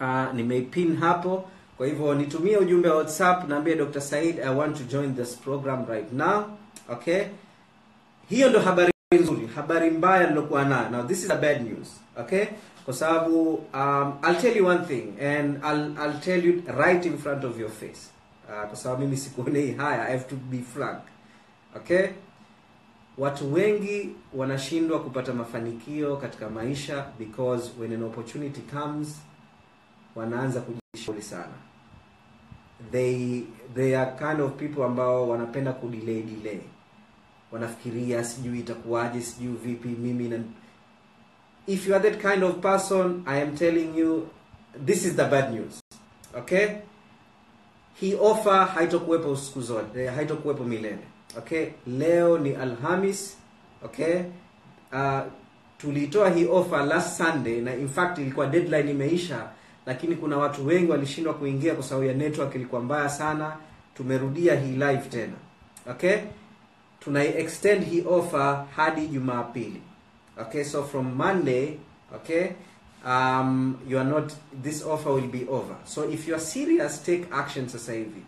[0.00, 1.44] Uh, nimeipin hapo
[1.76, 5.86] kwa hivyo nitumie ujumbe wa whatsapp naambie dr said i want to join this program
[5.88, 6.44] right now
[6.88, 7.22] okay?
[8.28, 11.88] Hiyo ndo habari nzuri habari mbaya nilokuwa nayo now this is a bad news
[12.20, 12.44] okay?
[12.84, 17.18] Kwa sababu um, i'll tell you one thing and I'll, I'll tell you right in
[17.18, 18.10] front of your face.
[18.48, 20.98] Uh, kwa sababu mimi sikuonei haya i have to be frank
[21.76, 22.06] okay?
[23.18, 29.20] Watu wengi wanashindwa kupata mafanikio katika maisha because when an opportunity comes
[30.16, 31.52] wanaanza kujishauri sana.
[32.92, 33.42] They
[33.74, 36.60] they are kind of people ambao wanapenda kudelay delay.
[37.52, 40.38] Wanafikiria sijui itakuwaje sijui vipi mimi na
[41.66, 44.26] if you are that kind of person i am telling you
[44.86, 45.80] this is the bad news.
[46.38, 46.68] Okay?
[47.94, 50.98] Hii ofa haitokuwepo siku zote eh, haitokuwepo milele.
[51.38, 51.66] Okay?
[51.86, 53.36] Leo ni alhamis
[53.84, 54.20] okay?
[54.92, 55.20] Uh,
[55.78, 59.48] tuliitoa hii ofa last sunday na in fact ilikuwa deadline imeisha
[59.86, 63.56] lakini kuna watu wengi walishindwa kuingia kwa sababu ya network ilikuwa mbaya sana.
[63.96, 65.32] Tumerudia hii live tena.
[65.90, 66.16] Okay?
[67.00, 69.80] Tunai extend hii offer hadi jumapili.
[70.40, 70.64] Okay?
[70.64, 71.76] So from monday
[72.14, 72.46] okay
[73.06, 74.32] um, you are not
[74.62, 75.76] this offer will be over.
[75.84, 78.22] So if you are serious take action sasa hivi.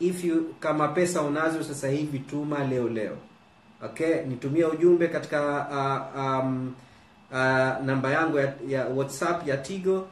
[0.00, 3.16] If you kama pesa unazo sasa hivi tuma leo leo.
[3.84, 4.22] Okay?
[4.28, 5.40] Nitumie ujumbe katika
[5.70, 6.74] uh, um,
[7.30, 10.08] uh, namba yangu ya, ya whatsapp ya tigo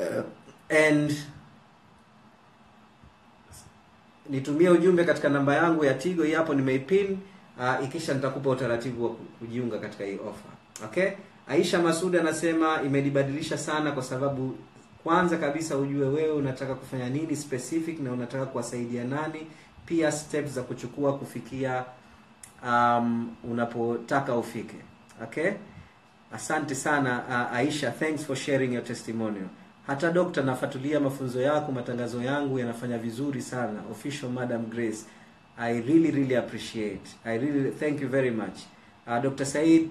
[0.00, 0.24] uh,
[0.88, 1.16] and
[4.30, 7.18] nitumie ujumbe katika namba yangu ya tigo hii hapo nimeipin
[7.58, 10.50] uh, ikisha nitakupa utaratibu wa kujiunga katika hii offer.
[10.84, 11.10] Okay?
[11.48, 14.56] Aisha masud anasema imenibadilisha sana kwa sababu
[15.04, 19.46] kwanza kabisa ujue wewe unataka kufanya nini specific na unataka kuwasaidia nani
[19.86, 21.84] pia steps za kuchukua kufikia
[22.66, 24.76] um, unapotaka ufike.
[25.22, 25.50] Okay?
[26.32, 27.90] Asante sana uh, aisha.
[27.90, 29.46] Thanks for sharing your testimonial
[29.86, 33.80] hata dokta nafuatilia mafunzo yako matangazo yangu yanafanya vizuri sana.
[33.90, 34.98] Official madam grace
[35.58, 37.10] i really really appreciate.
[37.24, 38.58] I really thank you very much.
[39.06, 39.88] Uh, dr said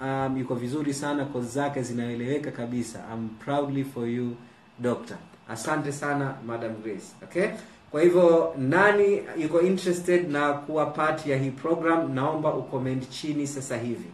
[0.00, 2.98] um, yuko vizuri sana kozi zake zinaeleweka kabisa.
[3.14, 4.36] I'm proudly for you
[4.78, 5.16] doctor
[5.48, 7.48] asante sana madam grace okay?
[7.90, 13.76] Kwa hivyo nani yuko interested na kuwa part ya hii program naomba ucomment chini sasa
[13.76, 14.10] hivi.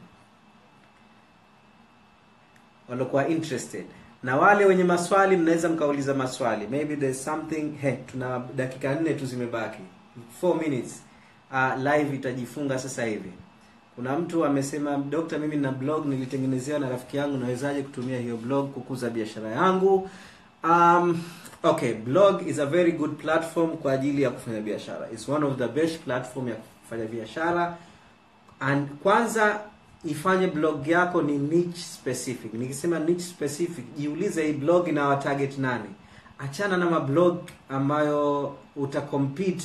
[2.89, 3.85] Waliokuwa interested
[4.23, 6.67] na wale wenye maswali mnaweza mkauliza maswali.
[6.67, 9.83] Maybe there's something hey, tuna dakika nne tu zimebaki.
[10.43, 11.03] 4 minutes.
[11.53, 13.33] Uh, live itajifunga sasa hivi.
[13.97, 18.71] Kuna mtu amesema dokta mimi na blog nilitengenezewa na rafiki yangu nawezaje kutumia hiyo blog
[18.71, 20.11] kukuza biashara yangu?
[20.65, 21.23] Um,
[21.63, 25.09] okay blog is a very good platform kwa ajili ya kufanya biashara.
[25.13, 27.77] It's one of the best platform ya kufanya biashara.
[28.61, 29.61] And kwanza
[30.05, 32.55] ifanye blog yako ni niche specific.
[32.55, 35.89] Nikisema niche specific jiulize hii blog ina target nani.
[36.39, 37.39] Achana na mablog
[37.69, 39.65] ambayo utacompete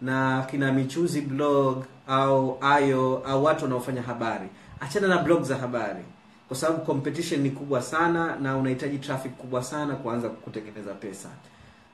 [0.00, 4.48] na kina michuzi blog au ayo au watu wanaofanya habari.
[4.80, 6.04] Achana na blog za habari.
[6.48, 11.28] Kwa sababu competition ni kubwa sana na unahitaji traffic kubwa sana kuanza kutengeneza pesa.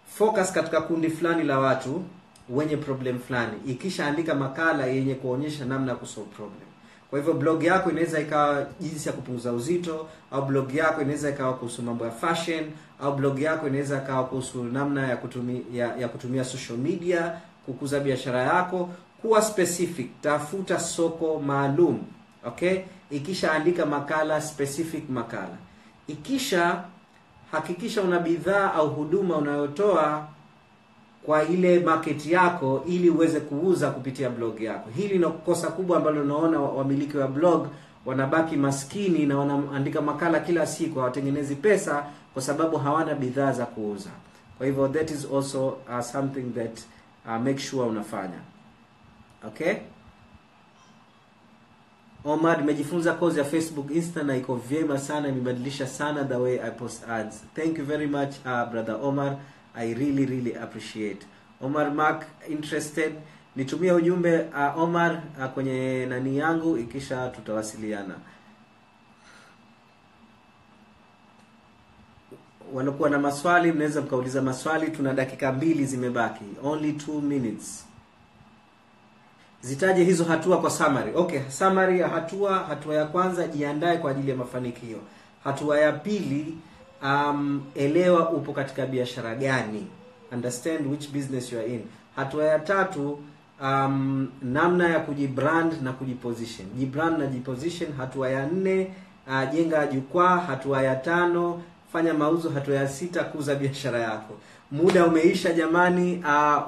[0.07, 2.03] Focus katika kundi fulani la watu
[2.51, 3.53] wenye problem fulani.
[3.67, 6.64] Ikishaandika makala yenye kuonyesha namna ya kusolve problem
[7.15, 11.55] kwa hivyo blog yako inaweza ikawa jinsi ya kupunguza uzito au blog yako inaweza ikawa
[11.55, 12.65] kuhusu mambo ya fashion
[13.01, 17.33] au blog yako inaweza ikawa kuhusu namna ya kutumia, ya, ya kutumia social media
[17.67, 18.89] kukuza biashara yako.
[19.23, 21.99] Kuwa specific tafuta soko maalum
[22.47, 22.79] okay?
[23.11, 25.57] Ikishaandika makala specific makala.
[26.07, 26.85] Ikisha
[27.53, 30.27] hakikisha una bidhaa au huduma unayotoa
[31.27, 36.23] kwa ile market yako ili uweze kuuza kupitia blog yako hili ni kosa kubwa ambalo
[36.23, 37.67] unaona wamiliki wa blog
[38.07, 44.11] wanabaki maskini na wanaandika makala kila siku hawatengenezi pesa kwa sababu hawana bidhaa za kuuza
[44.59, 46.79] kwa hivyo that is also uh, something that
[47.27, 48.39] uh, make sure unafanya
[49.47, 49.75] okay
[52.25, 56.71] Omar nimejifunza course ya Facebook Insta na iko vyema sana imebadilisha sana the way I
[56.71, 57.43] post ads.
[57.55, 59.37] Thank you very much uh, brother Omar.
[59.77, 61.27] I really really appreciate.
[61.61, 63.15] Omar Mark interested?
[63.57, 68.15] Nitumie ujumbe uh, Omar uh, kwenye nani yangu ikisha tutawasiliana.
[72.73, 77.85] Walokuwa na maswali mnaweza mkauliza maswali, tuna dakika mbili zimebaki, only two minutes.
[79.63, 81.13] Zitaje hizo hatua kwa summary.
[81.15, 84.99] Okay summary ya hatua hatua ya kwanza jiandae kwa ajili ya mafanikio.
[85.45, 86.55] Hatua ya pili
[87.05, 89.87] um, elewa upo katika biashara gani.
[90.33, 91.83] Understand which business you are in.
[92.17, 93.19] Hatua ya tatu
[93.63, 96.69] um, namna ya kujibrand na kujiposition.
[96.79, 98.91] Jibrand na jiposition hatua ya nne
[99.29, 104.35] uh, jenga jukwaa hatua ya tano fanya mauzo hatua ya sita kuza biashara yako.
[104.71, 106.63] Muda umeisha jamani uh,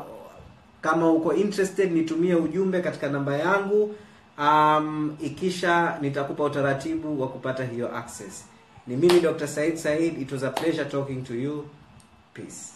[0.80, 3.94] kama uko interested nitumie ujumbe katika namba yangu.
[4.38, 8.44] Um, ikisha nitakupa utaratibu wa kupata hiyo access
[8.86, 10.18] ni mimi dr said said.
[10.18, 11.68] It was a pleasure talking to you.
[12.34, 12.72] Peace.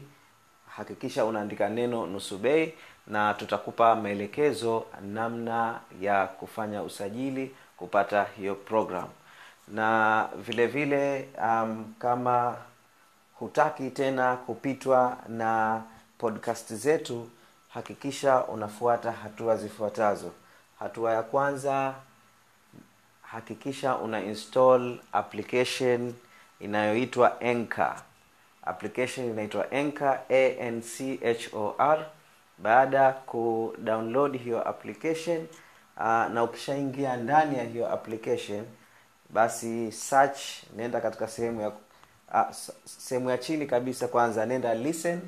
[0.67, 2.73] hakikisha unaandika neno nusu bei
[3.07, 9.07] na tutakupa maelekezo namna ya kufanya usajili kupata hiyo program
[9.67, 12.57] na vile vile um, kama
[13.33, 15.81] hutaki tena kupitwa na
[16.17, 17.29] podcast zetu
[17.69, 20.31] hakikisha unafuata hatua zifuatazo
[20.79, 21.93] hatua ya kwanza
[23.21, 26.13] hakikisha una install application
[26.59, 27.37] inayoitwa.
[28.63, 32.05] Application inaitwa Anchor, A N C H O R.
[32.57, 35.47] Baada ya kudownload hiyo application
[35.97, 38.65] uh, na ukishaingia ndani ya hiyo application,
[39.29, 40.39] basi search,
[40.75, 42.51] nenda katika sehemu ya uh,
[42.85, 44.07] sehemu ya chini kabisa.
[44.07, 45.19] Kwanza nenda listen.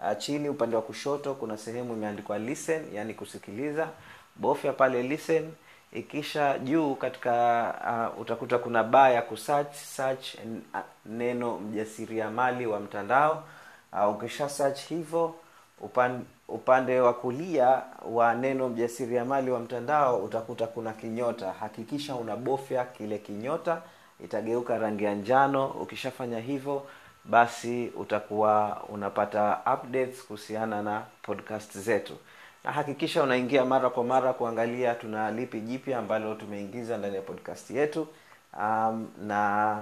[0.00, 3.88] Uh, chini upande wa kushoto kuna sehemu imeandikwa listen, yani kusikiliza.
[4.36, 5.50] Bofya pale listen
[5.92, 13.44] ikisha juu katika uh, utakuta kuna baa ya kusearch search uh, neno mjasiriamali wa mtandao
[13.92, 15.34] uh, ukisha search hivyo
[15.80, 16.24] upande,
[16.54, 17.82] upande wa kulia
[18.12, 21.52] wa neno mjasiriamali wa mtandao utakuta kuna kinyota.
[21.52, 23.82] Hakikisha unabofya kile kinyota,
[24.24, 25.66] itageuka rangi ya njano.
[25.66, 26.82] Ukishafanya hivyo,
[27.24, 32.16] basi utakuwa unapata updates kuhusiana na podcast zetu,
[32.64, 37.70] na hakikisha unaingia mara kwa mara kuangalia tuna lipi jipya ambalo tumeingiza ndani ya podcast
[37.70, 38.06] yetu.
[38.58, 39.78] Um, na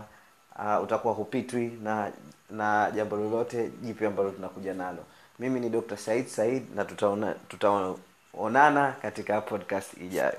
[0.58, 2.12] uh, utakuwa hupitwi na
[2.50, 5.04] na jambo lolote jipya ambalo tunakuja nalo.
[5.38, 5.96] Mimi ni Dr.
[5.96, 10.38] Said Said na tutaona tutaonana katika podcast ijayo.